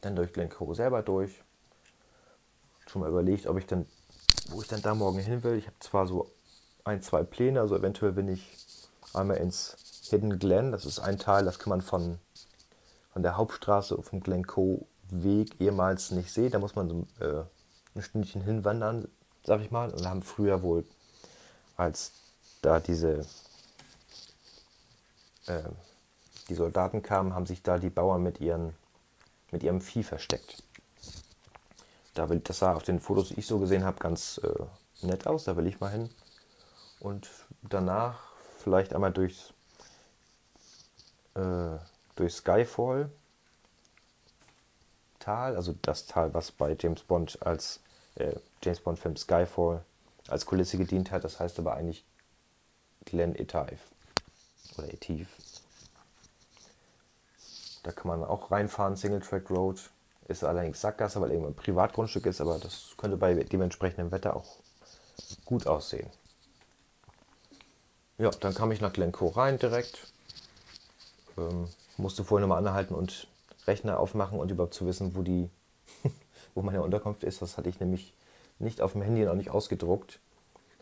Dann 0.00 0.16
durch 0.16 0.32
Glencoe 0.32 0.74
selber 0.74 1.02
durch. 1.02 1.42
Schon 2.86 3.02
mal 3.02 3.10
überlegt, 3.10 3.46
ob 3.46 3.58
ich 3.58 3.66
dann, 3.66 3.86
wo 4.48 4.62
ich 4.62 4.68
dann 4.68 4.82
da 4.82 4.94
morgen 4.94 5.18
hin 5.18 5.42
will. 5.44 5.56
Ich 5.56 5.66
habe 5.66 5.78
zwar 5.80 6.06
so 6.06 6.30
ein, 6.84 7.02
zwei 7.02 7.22
Pläne, 7.22 7.60
also 7.60 7.76
eventuell 7.76 8.12
bin 8.12 8.28
ich 8.28 8.58
einmal 9.14 9.36
ins 9.36 9.76
Hidden 10.08 10.38
Glen. 10.38 10.72
Das 10.72 10.84
ist 10.86 10.98
ein 10.98 11.18
Teil, 11.18 11.44
das 11.44 11.58
kann 11.58 11.70
man 11.70 11.82
von, 11.82 12.18
von 13.12 13.22
der 13.22 13.36
Hauptstraße 13.36 14.00
vom 14.02 14.20
Glencoe 14.20 14.86
Weg 15.10 15.60
ehemals 15.60 16.12
nicht 16.12 16.32
sehen. 16.32 16.52
Da 16.52 16.58
muss 16.58 16.76
man 16.76 16.88
so 16.88 17.06
äh, 17.24 17.44
ein 17.94 18.02
Stündchen 18.02 18.42
hinwandern, 18.42 19.08
sag 19.44 19.60
ich 19.60 19.70
mal. 19.70 19.90
Und 19.90 20.06
haben 20.06 20.22
früher 20.22 20.62
wohl, 20.62 20.84
als 21.76 22.12
da 22.62 22.78
diese 22.78 23.26
äh, 25.46 25.62
die 26.48 26.54
Soldaten 26.54 27.02
kamen, 27.02 27.34
haben 27.34 27.46
sich 27.46 27.62
da 27.62 27.78
die 27.78 27.90
Bauern 27.90 28.22
mit, 28.22 28.40
ihren, 28.40 28.74
mit 29.50 29.62
ihrem 29.62 29.80
Vieh 29.80 30.02
versteckt. 30.02 30.62
Da 32.14 32.28
will, 32.28 32.40
das 32.40 32.58
sah 32.58 32.74
auf 32.74 32.82
den 32.82 33.00
Fotos, 33.00 33.28
die 33.28 33.38
ich 33.38 33.46
so 33.46 33.58
gesehen 33.58 33.84
habe, 33.84 33.98
ganz 33.98 34.40
äh, 34.42 35.06
nett 35.06 35.26
aus. 35.26 35.44
Da 35.44 35.56
will 35.56 35.66
ich 35.66 35.80
mal 35.80 35.90
hin. 35.90 36.10
Und 36.98 37.28
danach 37.62 38.18
vielleicht 38.58 38.94
einmal 38.94 39.12
durchs, 39.12 39.54
äh, 41.34 41.78
durch 42.20 42.34
Skyfall 42.34 43.10
Tal, 45.18 45.56
also 45.56 45.74
das 45.82 46.06
Tal, 46.06 46.32
was 46.32 46.50
bei 46.50 46.76
James 46.78 47.02
Bond 47.02 47.38
als 47.42 47.80
äh, 48.14 48.36
James 48.62 48.80
Bond 48.80 48.98
Film 48.98 49.16
Skyfall 49.16 49.84
als 50.28 50.46
Kulisse 50.46 50.78
gedient 50.78 51.10
hat. 51.10 51.24
Das 51.24 51.40
heißt 51.40 51.58
aber 51.58 51.74
eigentlich 51.74 52.04
Glen 53.04 53.34
Etive 53.34 53.78
oder 54.78 54.92
Etive. 54.92 55.28
Da 57.82 57.92
kann 57.92 58.08
man 58.08 58.24
auch 58.24 58.50
reinfahren, 58.50 58.96
Single 58.96 59.20
Track 59.20 59.50
Road. 59.50 59.90
Ist 60.28 60.44
allerdings 60.44 60.80
Sackgasse, 60.80 61.20
weil 61.20 61.30
irgendwann 61.30 61.52
ein 61.52 61.56
Privatgrundstück 61.56 62.24
ist, 62.26 62.40
aber 62.40 62.58
das 62.58 62.94
könnte 62.96 63.16
bei 63.16 63.34
dementsprechendem 63.34 64.12
Wetter 64.12 64.36
auch 64.36 64.56
gut 65.44 65.66
aussehen. 65.66 66.08
Ja, 68.16 68.30
dann 68.30 68.54
kam 68.54 68.70
ich 68.70 68.80
nach 68.80 68.92
Glencoe 68.92 69.36
rein 69.36 69.58
direkt. 69.58 70.06
Ähm, 71.36 71.68
musste 71.96 72.24
vorher 72.24 72.46
nochmal 72.46 72.66
anhalten 72.66 72.94
und 72.94 73.26
Rechner 73.66 73.98
aufmachen 73.98 74.38
und 74.38 74.50
überhaupt 74.50 74.74
zu 74.74 74.86
wissen, 74.86 75.14
wo 75.14 75.22
die, 75.22 75.50
wo 76.54 76.62
meine 76.62 76.82
Unterkunft 76.82 77.24
ist. 77.24 77.42
Das 77.42 77.56
hatte 77.56 77.68
ich 77.68 77.80
nämlich 77.80 78.14
nicht 78.58 78.80
auf 78.80 78.92
dem 78.92 79.02
Handy 79.02 79.22
und 79.22 79.28
auch 79.28 79.34
nicht 79.34 79.50
ausgedruckt. 79.50 80.20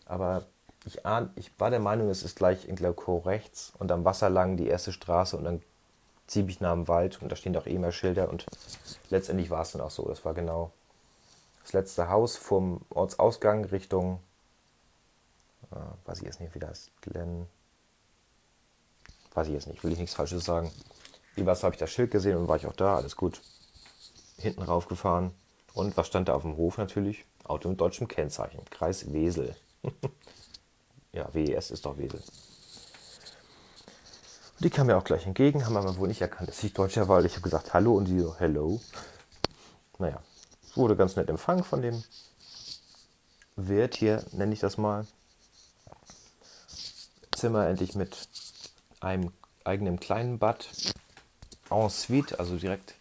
Aber 0.07 0.45
ich, 0.85 1.05
ahn, 1.05 1.31
ich 1.37 1.51
war 1.59 1.71
der 1.71 1.81
Meinung, 1.81 2.09
es 2.09 2.23
ist 2.23 2.37
gleich 2.37 2.69
in 2.69 2.77
Glencoe 2.77 3.25
rechts 3.27 3.73
und 3.79 3.93
am 3.93 4.05
Wasser 4.05 4.31
lang 4.31 4.57
die 4.57 4.67
erste 4.67 4.93
Straße 4.93 5.37
und 5.37 5.45
dann 5.45 5.63
ziemlich 6.27 6.61
nah 6.61 6.73
am 6.73 6.89
Wald 6.89 7.21
und 7.23 7.33
da 7.33 7.37
stehen 7.37 7.57
auch 7.57 7.67
eh 7.67 7.79
mehr 7.79 7.93
Schilder 7.93 8.29
und 8.29 8.47
letztendlich 9.11 9.51
war 9.51 9.63
es 9.63 9.73
dann 9.73 9.81
auch 9.81 9.91
so. 9.91 10.07
Das 10.07 10.25
war 10.25 10.35
genau 10.35 10.73
das 11.63 11.73
letzte 11.73 12.09
Haus 12.09 12.37
vom 12.37 12.83
Ortsausgang 12.91 13.65
Richtung, 13.67 14.21
äh, 15.73 16.07
weiß 16.07 16.19
ich 16.19 16.25
jetzt 16.25 16.41
nicht, 16.41 16.55
wie 16.55 16.59
das 16.59 16.91
Glen, 17.01 17.47
weiß 19.35 19.49
ich 19.49 19.55
jetzt 19.55 19.67
nicht, 19.69 19.83
will 19.85 19.93
ich 19.93 19.99
nichts 19.99 20.15
Falsches 20.15 20.45
sagen. 20.45 20.71
Was 21.47 21.63
habe 21.63 21.75
ich 21.75 21.79
das 21.81 21.91
Schild 21.91 22.11
gesehen 22.11 22.37
und 22.37 22.49
war 22.49 22.57
ich 22.57 22.67
auch 22.67 22.77
da, 22.77 22.97
alles 22.97 23.17
gut. 23.17 23.41
Hinten 24.39 24.63
raufgefahren 24.63 25.33
und 25.75 25.97
was 25.97 26.07
stand 26.07 26.29
da 26.29 26.35
auf 26.35 26.43
dem 26.43 26.57
Hof 26.57 26.79
natürlich? 26.79 27.25
Auto 27.45 27.69
mit 27.69 27.81
deutschem 27.81 28.09
Kennzeichen, 28.09 28.65
Kreis 28.71 29.13
Wesel. 29.13 29.57
ja, 31.13 31.29
WES 31.33 31.71
ist 31.71 31.87
doch 31.87 31.99
Wesel. 31.99 32.23
Die 34.61 34.71
kam 34.71 34.89
mir 34.89 34.97
auch 34.97 35.05
gleich 35.05 35.27
entgegen, 35.27 35.65
haben 35.65 35.77
aber 35.77 35.97
wohl 35.99 36.09
nicht 36.09 36.21
erkannt, 36.21 36.49
dass 36.49 36.63
ich 36.65 36.73
Deutscher 36.73 37.09
war. 37.09 37.25
Ich 37.25 37.33
habe 37.33 37.43
gesagt 37.43 37.75
Hallo 37.75 37.95
und 37.95 38.07
sie 38.07 38.19
so 38.19 38.35
Hello. 38.39 38.81
Naja, 39.99 40.21
wurde 40.75 40.97
ganz 40.97 41.17
nett 41.17 41.29
empfangen 41.29 41.63
von 41.63 41.81
dem 41.81 42.03
Wirt 43.55 43.97
hier, 43.97 44.25
nenne 44.33 44.53
ich 44.53 44.61
das 44.61 44.79
mal. 44.79 45.07
Zimmer 47.37 47.69
endlich 47.69 47.95
mit 47.95 48.29
einem 49.01 49.33
eigenen 49.65 50.01
kleinen 50.01 50.39
Bad. 50.39 50.69
En 51.71 51.89
suite, 51.91 52.39
also 52.39 52.57
direkt 52.57 52.95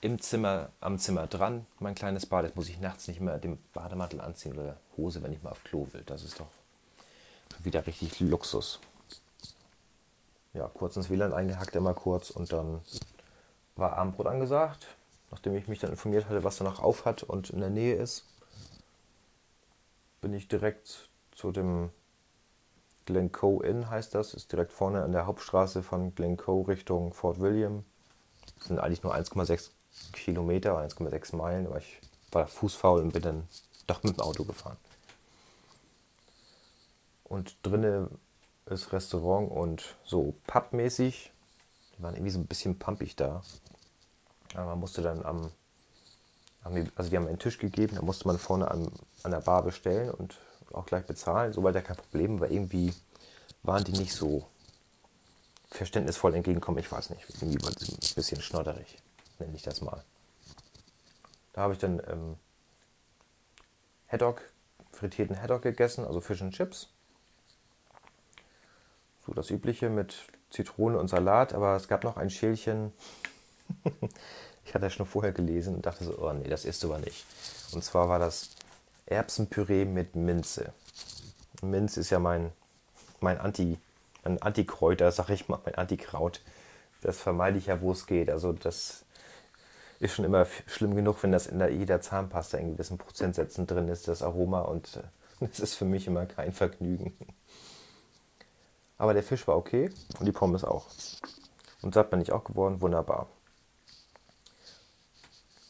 im 0.00 0.20
Zimmer, 0.20 0.70
am 0.80 0.98
Zimmer 0.98 1.26
dran. 1.26 1.66
Mein 1.78 1.94
kleines 1.94 2.26
Bad. 2.26 2.44
Jetzt 2.44 2.56
muss 2.56 2.68
ich 2.68 2.80
nachts 2.80 3.08
nicht 3.08 3.20
mehr 3.20 3.38
den 3.38 3.58
Bademantel 3.72 4.20
anziehen 4.20 4.58
oder 4.58 4.76
Hose, 4.96 5.22
wenn 5.22 5.32
ich 5.32 5.42
mal 5.42 5.50
auf 5.50 5.62
Klo 5.64 5.86
will. 5.92 6.02
Das 6.06 6.24
ist 6.24 6.40
doch 6.40 6.48
wieder 7.62 7.86
richtig 7.86 8.20
Luxus 8.20 8.80
ja, 10.54 10.68
kurz 10.72 10.96
ins 10.96 11.10
WLAN 11.10 11.32
eingehackt, 11.32 11.76
immer 11.76 11.94
kurz 11.94 12.30
und 12.30 12.52
dann 12.52 12.80
war 13.76 13.96
Abendbrot 13.96 14.26
angesagt, 14.26 14.86
nachdem 15.30 15.54
ich 15.54 15.68
mich 15.68 15.78
dann 15.78 15.90
informiert 15.90 16.26
hatte, 16.26 16.44
was 16.44 16.58
da 16.58 16.64
noch 16.64 16.80
auf 16.80 17.04
hat 17.04 17.22
und 17.22 17.50
in 17.50 17.60
der 17.60 17.70
Nähe 17.70 17.94
ist, 17.94 18.24
bin 20.20 20.34
ich 20.34 20.48
direkt 20.48 21.08
zu 21.32 21.52
dem 21.52 21.90
Glencoe 23.06 23.62
Inn, 23.62 23.88
heißt 23.88 24.14
das, 24.14 24.34
ist 24.34 24.52
direkt 24.52 24.72
vorne 24.72 25.02
an 25.02 25.12
der 25.12 25.26
Hauptstraße 25.26 25.82
von 25.82 26.14
Glencoe 26.14 26.66
Richtung 26.68 27.14
Fort 27.14 27.40
William. 27.40 27.84
Sind 28.70 28.78
eigentlich 28.78 29.02
nur 29.02 29.16
1,6 29.16 29.70
Kilometer, 30.12 30.78
1,6 30.78 31.34
Meilen, 31.34 31.66
aber 31.66 31.78
ich 31.78 32.00
war 32.30 32.46
fußfaul 32.46 33.00
und 33.00 33.12
bin 33.12 33.22
dann 33.22 33.48
doch 33.88 34.04
mit 34.04 34.16
dem 34.16 34.20
Auto 34.20 34.44
gefahren. 34.44 34.76
Und 37.24 37.56
drinnen 37.64 38.16
ist 38.66 38.92
Restaurant 38.92 39.50
und 39.50 39.96
so 40.04 40.36
pubmäßig. 40.46 41.32
Die 41.98 42.02
waren 42.04 42.14
irgendwie 42.14 42.30
so 42.30 42.38
ein 42.38 42.46
bisschen 42.46 42.78
pumpig 42.78 43.16
da. 43.16 43.42
Aber 44.54 44.66
man 44.66 44.78
musste 44.78 45.02
dann 45.02 45.24
am, 45.24 45.50
also 46.94 47.10
die 47.10 47.16
haben 47.16 47.26
einen 47.26 47.40
Tisch 47.40 47.58
gegeben, 47.58 47.96
da 47.96 48.02
musste 48.02 48.28
man 48.28 48.38
vorne 48.38 48.70
an, 48.70 48.92
an 49.24 49.32
der 49.32 49.40
Bar 49.40 49.64
bestellen 49.64 50.12
und 50.12 50.38
auch 50.72 50.86
gleich 50.86 51.06
bezahlen. 51.06 51.52
Soweit 51.52 51.74
ja 51.74 51.80
kein 51.80 51.96
Problem, 51.96 52.36
aber 52.36 52.52
irgendwie 52.52 52.94
waren 53.64 53.82
die 53.82 53.98
nicht 53.98 54.14
so 54.14 54.46
verständnisvoll 55.70 56.34
entgegenkommen. 56.34 56.78
Ich 56.78 56.90
weiß 56.90 57.10
nicht, 57.10 57.24
ein 57.42 57.58
bisschen 58.14 58.42
schnodderig, 58.42 58.98
nenne 59.38 59.54
ich 59.54 59.62
das 59.62 59.80
mal. 59.80 60.04
Da 61.52 61.62
habe 61.62 61.72
ich 61.72 61.78
dann 61.78 62.00
ähm, 62.08 62.36
Haddock, 64.08 64.42
frittierten 64.92 65.40
Haddock 65.40 65.62
gegessen, 65.62 66.04
also 66.04 66.20
Fish 66.20 66.42
and 66.42 66.54
Chips. 66.54 66.88
So 69.26 69.32
das 69.34 69.50
Übliche 69.50 69.90
mit 69.90 70.16
Zitrone 70.50 70.98
und 70.98 71.08
Salat, 71.08 71.54
aber 71.54 71.76
es 71.76 71.88
gab 71.88 72.04
noch 72.04 72.16
ein 72.16 72.30
Schälchen. 72.30 72.92
ich 74.64 74.74
hatte 74.74 74.86
ja 74.86 74.90
schon 74.90 75.06
vorher 75.06 75.32
gelesen 75.32 75.76
und 75.76 75.86
dachte 75.86 76.04
so, 76.04 76.18
oh 76.18 76.32
nee, 76.32 76.48
das 76.48 76.64
isst 76.64 76.82
du 76.82 76.92
aber 76.92 76.98
nicht. 76.98 77.24
Und 77.72 77.84
zwar 77.84 78.08
war 78.08 78.18
das 78.18 78.50
Erbsenpüree 79.06 79.84
mit 79.84 80.16
Minze. 80.16 80.72
Minze 81.62 82.00
ist 82.00 82.10
ja 82.10 82.18
mein, 82.18 82.52
mein 83.20 83.38
Anti, 83.38 83.78
mein 84.24 84.40
Antikräuter, 84.42 85.12
sag 85.12 85.30
ich 85.30 85.48
mal, 85.48 85.60
mein 85.64 85.74
Antikraut. 85.74 86.40
Das 87.00 87.18
vermeide 87.18 87.58
ich 87.58 87.66
ja, 87.66 87.80
wo 87.80 87.92
es 87.92 88.06
geht. 88.06 88.30
Also 88.30 88.52
das 88.52 89.04
ist 90.00 90.14
schon 90.14 90.24
immer 90.24 90.46
schlimm 90.66 90.94
genug, 90.94 91.22
wenn 91.22 91.32
das 91.32 91.46
in 91.46 91.58
der, 91.58 91.70
jeder 91.72 92.00
Zahnpasta 92.00 92.58
in 92.58 92.72
gewissen 92.72 92.98
Prozentsätzen 92.98 93.66
drin 93.66 93.88
ist, 93.88 94.08
das 94.08 94.22
Aroma. 94.22 94.62
Und 94.62 94.96
äh, 94.96 95.02
das 95.46 95.60
ist 95.60 95.74
für 95.74 95.84
mich 95.84 96.06
immer 96.06 96.26
kein 96.26 96.52
Vergnügen. 96.52 97.14
Aber 98.98 99.14
der 99.14 99.22
Fisch 99.22 99.46
war 99.48 99.56
okay 99.56 99.90
und 100.18 100.26
die 100.26 100.32
Pommes 100.32 100.64
auch. 100.64 100.86
Und 101.80 101.94
satt 101.94 102.10
bin 102.10 102.20
ich 102.20 102.32
auch 102.32 102.44
geworden, 102.44 102.82
wunderbar. 102.82 103.28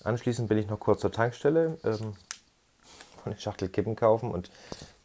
Anschließend 0.02 0.48
bin 0.48 0.58
ich 0.58 0.66
noch 0.66 0.80
kurz 0.80 1.00
zur 1.00 1.12
Tankstelle, 1.12 1.78
ähm, 1.84 2.14
eine 3.24 3.38
Schachtel 3.38 3.68
Kippen 3.68 3.96
kaufen 3.96 4.32
und 4.32 4.50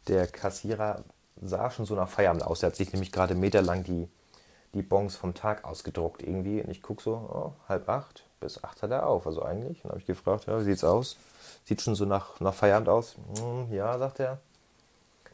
der 0.08 0.26
Kassierer 0.26 1.04
sah 1.40 1.70
schon 1.70 1.86
so 1.86 1.94
nach 1.94 2.08
Feierabend 2.08 2.44
aus. 2.44 2.62
Er 2.62 2.68
hat 2.68 2.76
sich 2.76 2.92
nämlich 2.92 3.12
gerade 3.12 3.34
meterlang 3.34 3.84
die, 3.84 4.08
die 4.74 4.82
Bons 4.82 5.16
vom 5.16 5.34
Tag 5.34 5.64
ausgedruckt 5.64 6.22
irgendwie. 6.22 6.62
Und 6.62 6.70
ich 6.70 6.82
gucke 6.82 7.02
so, 7.02 7.12
oh, 7.12 7.52
halb 7.68 7.88
acht 7.88 8.24
bis 8.40 8.62
acht 8.62 8.82
hat 8.82 8.90
er 8.90 9.06
auf. 9.06 9.26
Also 9.26 9.42
eigentlich. 9.42 9.84
Und 9.84 9.90
habe 9.90 10.00
ich 10.00 10.06
gefragt, 10.06 10.46
ja, 10.46 10.58
wie 10.58 10.64
sieht's 10.64 10.84
aus? 10.84 11.16
Sieht 11.64 11.82
schon 11.82 11.94
so 11.94 12.04
nach, 12.04 12.40
nach 12.40 12.54
Feierabend 12.54 12.88
aus? 12.88 13.16
Hm, 13.38 13.72
ja, 13.72 13.98
sagt 13.98 14.20
er. 14.20 14.38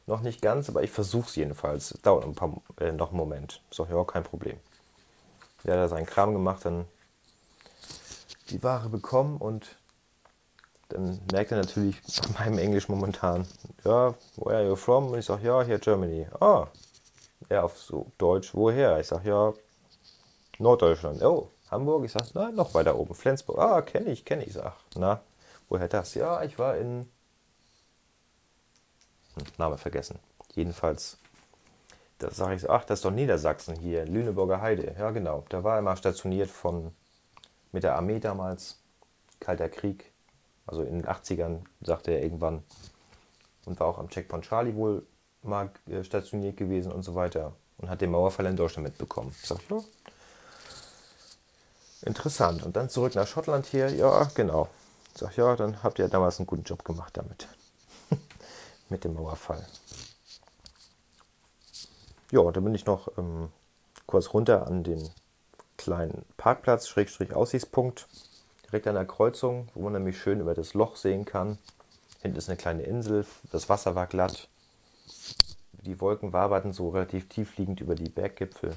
Noch 0.07 0.21
nicht 0.21 0.43
ganz, 0.43 0.69
aber 0.69 0.83
ich 0.83 0.91
versuche 0.91 1.29
es 1.29 1.37
jedenfalls. 1.37 1.97
Dauert 2.03 2.25
ein 2.25 2.35
paar, 2.35 2.53
äh, 2.81 2.91
noch 2.91 3.11
einen 3.11 3.19
Moment. 3.19 3.61
So, 3.71 3.87
ja, 3.87 4.03
kein 4.05 4.25
Problem. 4.25 4.59
Hat 5.59 5.67
da 5.67 5.88
seinen 5.88 6.07
Kram 6.07 6.33
gemacht, 6.33 6.65
dann 6.65 6.87
die 8.51 8.62
Ware 8.62 8.88
bekommen 8.88 9.37
und 9.37 9.77
dann 10.92 11.20
merkt 11.33 11.52
er 11.52 11.59
natürlich 11.59 12.00
bei 12.02 12.44
meinem 12.44 12.59
Englisch 12.59 12.88
momentan, 12.88 13.46
ja, 13.85 14.14
where 14.37 14.59
are 14.59 14.68
you 14.68 14.76
from? 14.76 15.09
Und 15.09 15.18
ich 15.18 15.24
sage, 15.24 15.46
ja, 15.46 15.62
hier 15.62 15.78
Germany. 15.78 16.26
Ah, 16.40 16.66
ja, 17.48 17.62
auf 17.62 17.78
so 17.78 18.07
Deutsch, 18.18 18.55
woher? 18.55 19.00
Ich 19.00 19.09
sage, 19.09 19.28
ja, 19.28 19.52
Norddeutschland. 20.59 21.22
Oh, 21.22 21.48
Hamburg? 21.70 22.05
Ich 22.05 22.12
sage, 22.12 22.26
nein, 22.35 22.55
noch 22.55 22.74
weiter 22.74 22.96
oben, 22.96 23.14
Flensburg. 23.14 23.59
Ah, 23.59 23.83
kenne 23.83 24.11
ich, 24.11 24.24
kenne 24.24 24.44
ich. 24.44 24.57
Ich 24.57 24.62
na, 24.96 25.20
woher 25.68 25.88
das? 25.88 26.14
Ja, 26.14 26.42
ich 26.42 26.59
war 26.59 26.76
in... 26.76 27.09
Hm, 29.35 29.44
Name 29.57 29.78
vergessen. 29.78 30.18
Jedenfalls, 30.55 31.18
da 32.18 32.31
sage 32.31 32.55
ich 32.55 32.68
ach, 32.68 32.85
das 32.85 32.98
ist 32.98 33.05
doch 33.05 33.11
Niedersachsen 33.11 33.76
hier, 33.76 34.05
Lüneburger 34.05 34.61
Heide. 34.61 34.94
Ja, 34.98 35.11
genau. 35.11 35.44
Da 35.48 35.64
war 35.64 35.76
er 35.76 35.83
mal 35.83 35.96
stationiert 35.96 36.50
von, 36.50 36.92
mit 37.72 37.83
der 37.83 37.96
Armee 37.96 38.20
damals, 38.20 38.78
Kalter 39.40 39.68
Krieg. 39.68 40.12
Also 40.66 40.83
in 40.83 41.01
den 41.01 41.07
80ern, 41.07 41.61
sagte 41.81 42.12
er 42.12 42.22
irgendwann. 42.22 42.62
Und 43.64 43.79
war 43.79 43.87
auch 43.87 43.98
am 43.98 44.09
Checkpoint 44.09 44.44
Charlie 44.44 44.75
wohl 44.75 45.07
mal 45.42 45.70
äh, 45.88 46.03
stationiert 46.03 46.57
gewesen 46.57 46.92
und 46.92 47.03
so 47.03 47.14
weiter. 47.14 47.53
Und 47.79 47.90
hat 47.90 48.01
den 48.01 48.11
Mauerfall 48.11 48.46
in 48.46 48.57
Deutschland 48.57 48.88
mitbekommen. 48.88 49.35
Sag 49.42 49.59
ich, 49.61 49.70
ja, 49.70 49.81
Interessant. 52.03 52.64
Und 52.64 52.77
dann 52.77 52.88
zurück 52.88 53.14
nach 53.14 53.27
Schottland 53.27 53.66
hier. 53.66 53.88
Ja, 53.94 54.25
genau. 54.35 54.68
Sag 55.14 55.37
ja, 55.37 55.55
dann 55.57 55.83
habt 55.83 55.98
ihr 55.98 56.09
damals 56.09 56.38
einen 56.38 56.46
guten 56.46 56.64
Job 56.64 56.85
gemacht 56.85 57.16
damit. 57.16 57.46
Mit 58.88 59.05
dem 59.05 59.14
Mauerfall. 59.14 59.64
Ja, 62.31 62.51
dann 62.51 62.64
bin 62.64 62.75
ich 62.75 62.87
noch 62.87 63.09
ähm, 63.18 63.51
kurz 64.07 64.33
runter 64.33 64.66
an 64.66 64.83
den 64.83 65.11
kleinen 65.77 66.25
Parkplatz, 66.37 66.88
Schrägstrich 66.88 67.35
Aussichtspunkt, 67.35 68.09
direkt 68.73 68.89
an 68.89 68.95
der 68.95 69.05
Kreuzung, 69.05 69.69
wo 69.75 69.83
man 69.83 69.93
nämlich 69.93 70.19
schön 70.19 70.41
über 70.41 70.55
das 70.55 70.75
Loch 70.75 70.97
sehen 70.97 71.25
kann. 71.25 71.59
Hinten 72.23 72.39
ist 72.39 72.49
eine 72.49 72.57
kleine 72.57 72.83
Insel, 72.83 73.27
das 73.53 73.69
Wasser 73.69 73.95
war 73.95 74.07
glatt. 74.07 74.49
Die 75.83 76.01
Wolken 76.01 76.33
waberten 76.33 76.73
so 76.73 76.89
relativ 76.91 77.29
tiefliegend 77.29 77.81
über 77.81 77.95
die 77.95 78.09
Berggipfel 78.09 78.77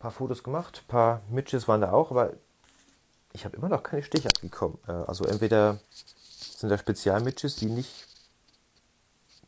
paar 0.00 0.10
Fotos 0.10 0.42
gemacht, 0.42 0.82
ein 0.82 0.88
paar 0.88 1.22
Midges 1.28 1.68
waren 1.68 1.82
da 1.82 1.92
auch, 1.92 2.10
aber 2.10 2.32
ich 3.32 3.44
habe 3.44 3.56
immer 3.56 3.68
noch 3.68 3.84
keine 3.84 4.02
Stiche 4.02 4.28
abgekommen. 4.28 4.78
Äh, 4.88 4.92
also 4.92 5.24
entweder 5.24 5.78
sind 6.56 6.70
da 6.70 6.78
Spezial-Midges, 6.78 7.56
die 7.56 7.66
nicht 7.66 8.08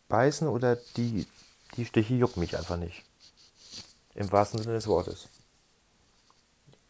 beißen 0.08 0.46
oder 0.46 0.76
die, 0.96 1.26
die 1.76 1.86
Stiche 1.86 2.14
jucken 2.14 2.40
mich 2.40 2.56
einfach 2.56 2.76
nicht. 2.76 3.02
Im 4.14 4.30
wahrsten 4.30 4.62
Sinne 4.62 4.74
des 4.74 4.86
Wortes. 4.86 5.28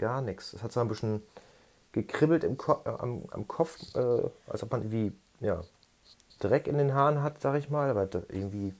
Gar 0.03 0.21
nichts. 0.21 0.53
Es 0.53 0.65
hat 0.65 0.73
zwar 0.73 0.85
ein 0.85 0.89
bisschen 0.89 1.23
gekribbelt 1.93 2.43
im 2.43 2.59
Ko 2.59 2.81
äh, 2.85 2.89
am, 2.89 3.23
am, 3.31 3.47
Kopf, 3.47 3.79
äh, 3.95 4.29
als 4.49 4.65
ob 4.65 4.73
man 4.73 4.83
irgendwie 4.83 5.13
ja, 5.39 5.61
Dreck 6.41 6.67
in 6.67 6.77
den 6.77 6.93
Haaren 6.93 7.23
hat, 7.23 7.41
sag 7.41 7.57
ich 7.57 7.71
mal, 7.71 7.89
aber 7.89 8.09
irgendwie 8.29 8.75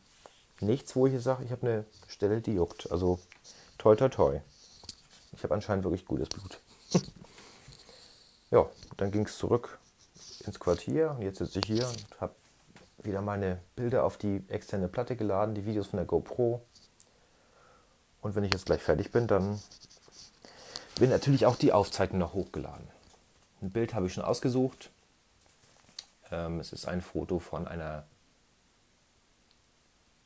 nichts, 0.59 0.97
wo 0.97 1.07
ich 1.07 1.23
sage, 1.23 1.45
ich 1.45 1.53
habe 1.53 1.65
eine 1.65 1.85
Stelle, 2.09 2.41
die 2.41 2.55
juckt. 2.55 2.91
Also 2.91 3.21
toi 3.79 3.95
toi 3.95 4.09
toi. 4.09 4.41
Ich 5.33 5.45
habe 5.45 5.55
anscheinend 5.55 5.85
wirklich 5.85 6.07
gutes 6.07 6.29
Blut. 6.29 6.59
ja, 8.51 8.69
dann 8.97 9.13
ging 9.13 9.27
es 9.27 9.39
zurück 9.39 9.79
ins 10.45 10.59
Quartier 10.59 11.13
und 11.13 11.23
jetzt 11.23 11.39
sitze 11.39 11.61
ich 11.61 11.67
hier 11.67 11.87
und 11.87 12.21
habe 12.21 12.35
wieder 13.05 13.23
meine 13.23 13.61
Bilder 13.77 14.03
auf 14.03 14.17
die 14.17 14.43
externe 14.49 14.89
Platte 14.89 15.15
geladen, 15.15 15.55
die 15.55 15.67
Videos 15.67 15.87
von 15.87 15.99
der 15.99 16.07
GoPro. 16.07 16.63
Und 18.23 18.35
wenn 18.35 18.43
ich 18.43 18.53
jetzt 18.53 18.67
gleich 18.67 18.83
fertig 18.83 19.13
bin, 19.13 19.29
dann 19.29 19.61
werden 21.01 21.11
natürlich 21.11 21.47
auch 21.47 21.57
die 21.57 21.73
Aufzeichnungen 21.73 22.21
noch 22.21 22.35
hochgeladen. 22.35 22.87
Ein 23.61 23.71
Bild 23.71 23.95
habe 23.95 24.07
ich 24.07 24.13
schon 24.13 24.25
ausgesucht. 24.25 24.91
Ähm, 26.31 26.61
es 26.61 26.73
ist 26.73 26.87
ein 26.87 27.01
Foto 27.01 27.39
von 27.39 27.69
einer 27.69 28.05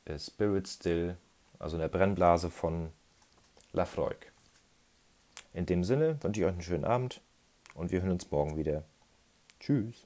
äh, 0.07 0.19
Spirit 0.19 0.69
Still, 0.69 1.17
also 1.59 1.77
einer 1.77 1.89
Brennblase 1.89 2.51
von 2.51 2.91
Lafroig. 3.73 4.33
In 5.53 5.67
dem 5.67 5.85
Sinne 5.85 6.23
wünsche 6.23 6.41
ich 6.41 6.47
euch 6.47 6.53
einen 6.53 6.63
schönen 6.63 6.85
Abend 6.85 7.21
und 7.75 7.91
wir 7.91 8.01
hören 8.01 8.13
uns 8.13 8.31
morgen 8.31 8.57
wieder. 8.57 8.85
Tschüss. 9.61 10.06